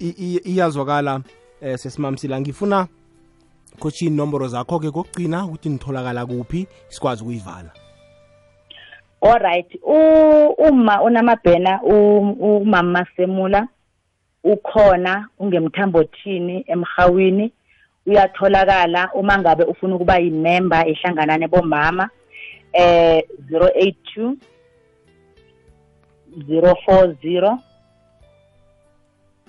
I- 0.00 0.40
iyazwakala. 0.44 1.20
Eh 1.62 1.78
sesimamsila 1.78 2.40
ngifuna 2.40 2.86
coach 3.78 4.02
inomboro 4.02 4.48
zakho 4.48 4.78
ke 4.78 4.90
kokugcina 4.90 5.44
ukuthi 5.44 5.68
nitholakala 5.68 6.26
kuphi 6.26 6.66
sikwazi 6.88 7.22
ukuyivala. 7.22 7.70
Alright 9.20 9.78
uma 10.58 11.02
unamabhena 11.02 11.82
umama 11.82 13.06
semula 13.16 13.68
ukhona 14.44 15.28
ungemthambothini 15.38 16.64
emhawini 16.66 17.52
uyatholakala 18.06 19.10
uma 19.14 19.38
ngabe 19.38 19.64
ufuna 19.64 19.94
ukuba 19.94 20.18
yimember 20.18 20.88
ehlanganane 20.88 21.48
bomama 21.48 22.10
eh 22.72 23.22
082 23.50 24.36
040 26.38 27.58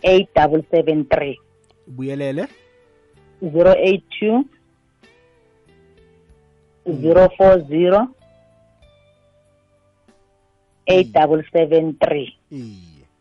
8773 0.04 1.49
buyelele. 1.90 2.48
082 3.42 4.44
040 6.86 8.08
8773 10.88 12.34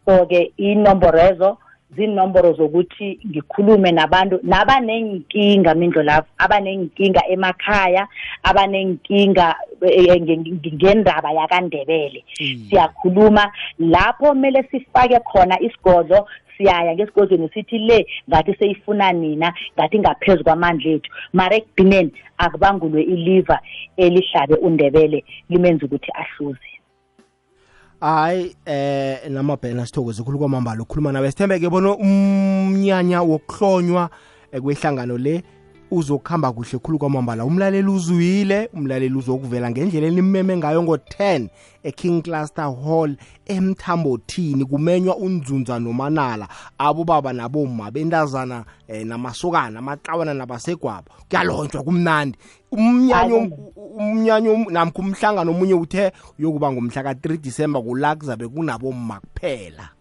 so 0.04 0.26
ke 0.26 0.52
inomboro 0.56 1.18
ezo 1.18 1.58
zinomboro 1.97 2.53
zokuthi 2.53 3.18
ngikhulume 3.26 3.93
nabantu 3.93 4.41
nabanenkinga 4.43 5.74
mindlo 5.74 6.03
lapho 6.03 6.28
abanenkinga 6.39 7.22
emakhaya 7.28 8.09
abanenkinga 8.43 9.57
eh, 9.82 10.05
eh, 10.09 10.20
nge- 10.22 10.36
nge- 10.36 10.74
ngendaba 10.74 11.32
yakandebele. 11.32 12.24
Siyakhuluma 12.68 13.53
lapho 13.78 14.26
kumele 14.28 14.62
sifake 14.70 15.18
khona 15.20 15.61
isigodlo 15.61 16.28
siyaya 16.57 16.95
ngesigodlweni 16.95 17.49
sithi 17.55 17.78
le 17.78 18.07
ngathi 18.28 18.55
seyifuna 18.59 19.12
nina 19.12 19.55
ngathi 19.78 19.99
ngaphezu 19.99 20.45
kwamandla 20.45 20.91
ethu. 20.91 21.11
Mara 21.32 21.57
ekugcineni 21.57 22.12
akubangulwe 22.39 23.03
iliva 23.03 23.61
elihlabe 23.97 24.55
undebele 24.55 25.24
limenza 25.51 25.86
ukuthi 25.86 26.11
ahluze. 26.14 26.67
Hayi 28.01 28.57
eh 28.66 29.30
namabhena 29.30 29.86
sithokoze 29.86 30.22
khulu 30.22 30.38
kwamambala 30.38 30.82
ukukhuluma 30.82 31.12
nawe 31.12 31.30
sithembeke 31.30 31.68
bona 31.68 31.96
umnyanya 31.96 33.22
wokuhlonywa 33.22 34.11
eh, 34.53 34.62
kwehlangano 34.62 35.18
le 35.18 35.42
uzokuhamba 35.91 36.53
kuhle 36.53 36.78
khulu 36.78 36.99
kwamambala. 36.99 37.45
Umlaleli 37.45 37.89
uzwile 37.89 38.68
umlaleli 38.74 39.14
uzokuvela 39.14 39.70
ngendlela 39.70 40.07
elimeme 40.07 40.57
ngayo 40.57 40.82
ngo-10 40.82 41.49
eking 41.82 42.22
cluster 42.22 42.64
hall 42.84 43.16
emthambothini 43.47 44.64
kumenywa 44.64 45.16
unzunza 45.16 45.78
nomanala 45.78 46.49
abobaba 46.78 47.32
naboma 47.32 47.91
bentazana 47.91 48.64
eh, 48.89 49.07
namasokana 49.07 49.78
amaxawana 49.78 50.34
nabasegwabo. 50.34 51.11
Kuyalontshwa 51.28 51.82
kumnandi. 51.82 52.39
Umnyanya 52.72 53.51
umnyanya 53.99 54.51
um- 54.51 54.70
namkha 54.70 54.99
umhlangano 54.99 55.51
omunye 55.51 55.74
uthe 55.74 56.12
uyokuba 56.39 56.72
ngomhla 56.72 57.03
ka-3 57.03 57.36
disemba 57.36 57.82
kula 57.82 58.16
kuzabe 58.16 58.49
kunaboma 58.49 59.20
kuphela. 59.20 59.97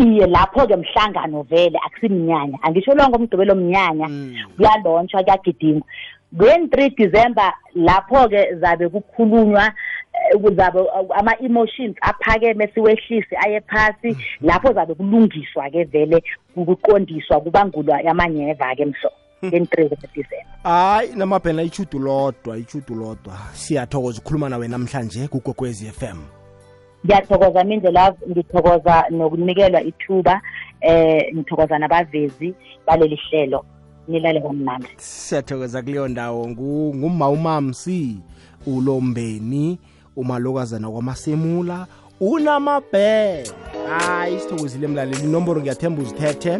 Iye 0.00 0.26
lapho-ke 0.26 0.76
mhlangano 0.76 1.42
vele 1.42 1.78
akusimnyanya 1.86 2.58
angisho 2.62 2.94
lonke 2.94 3.16
umgqibelo 3.16 3.54
mnyanya 3.54 4.08
kuyalontshwa 4.56 5.22
kuyagidingwa. 5.22 5.86
Ngen-three 6.34 6.90
december 6.90 7.52
lapho-ke 7.74 8.54
zabe 8.60 8.88
kukhulunywa 8.88 9.72
eh, 10.14 10.40
kuzabe 10.40 10.80
uh, 10.80 11.18
ama-emotions 11.18 11.96
aphakeme 12.00 12.68
siwehlise 12.74 13.36
aye 13.46 13.60
phasi. 13.60 14.16
Lapho 14.40 14.72
zabe 14.72 14.94
kulungiswa-ke 14.94 15.84
vele 15.84 16.22
kuqondiswa 16.54 17.40
kubangulwa 17.40 17.98
amanyeva-ke 18.10 18.84
mhlo 18.84 19.10
ngen-three 19.44 19.88
december. 19.88 20.46
Hayi 20.62 21.10
namabhena 21.16 21.62
ichudu 21.62 21.98
lodwa 21.98 22.58
ichudu 22.58 22.94
lodwa 22.94 23.34
siyathokoza 23.52 24.18
ukukhuluma 24.18 24.48
nawe 24.48 24.68
namhlanje 24.68 25.28
kugogwezi 25.28 25.86
FM 25.86 26.39
ngiyathokoza 27.04 27.64
mindlela 27.64 28.14
ngithokoza 28.30 29.04
nokunikelwa 29.10 29.82
ithuba 29.82 30.40
eh 30.80 31.34
ngithokoza 31.34 31.78
nabavezi 31.78 32.54
baleli 32.86 33.16
hlelo. 33.16 33.64
Nilale 34.08 34.40
kamnandi 34.40 34.88
siyathokoza 34.96 35.82
kuleyo 35.82 36.08
ndawo. 36.08 36.48
Ngumawumamsi 36.48 36.98
nguma 36.98 37.28
umamsi 37.28 38.16
ulombeni 38.66 39.78
umalokazana 40.16 40.90
kwamasemula 40.90 41.86
unamabhe 42.20 43.44
hayi 43.88 44.40
sithokozile 44.40 44.88
mlaleli. 44.88 45.24
Inomboro 45.24 45.60
ngiyathemba 45.60 46.02
uzithethe 46.02 46.58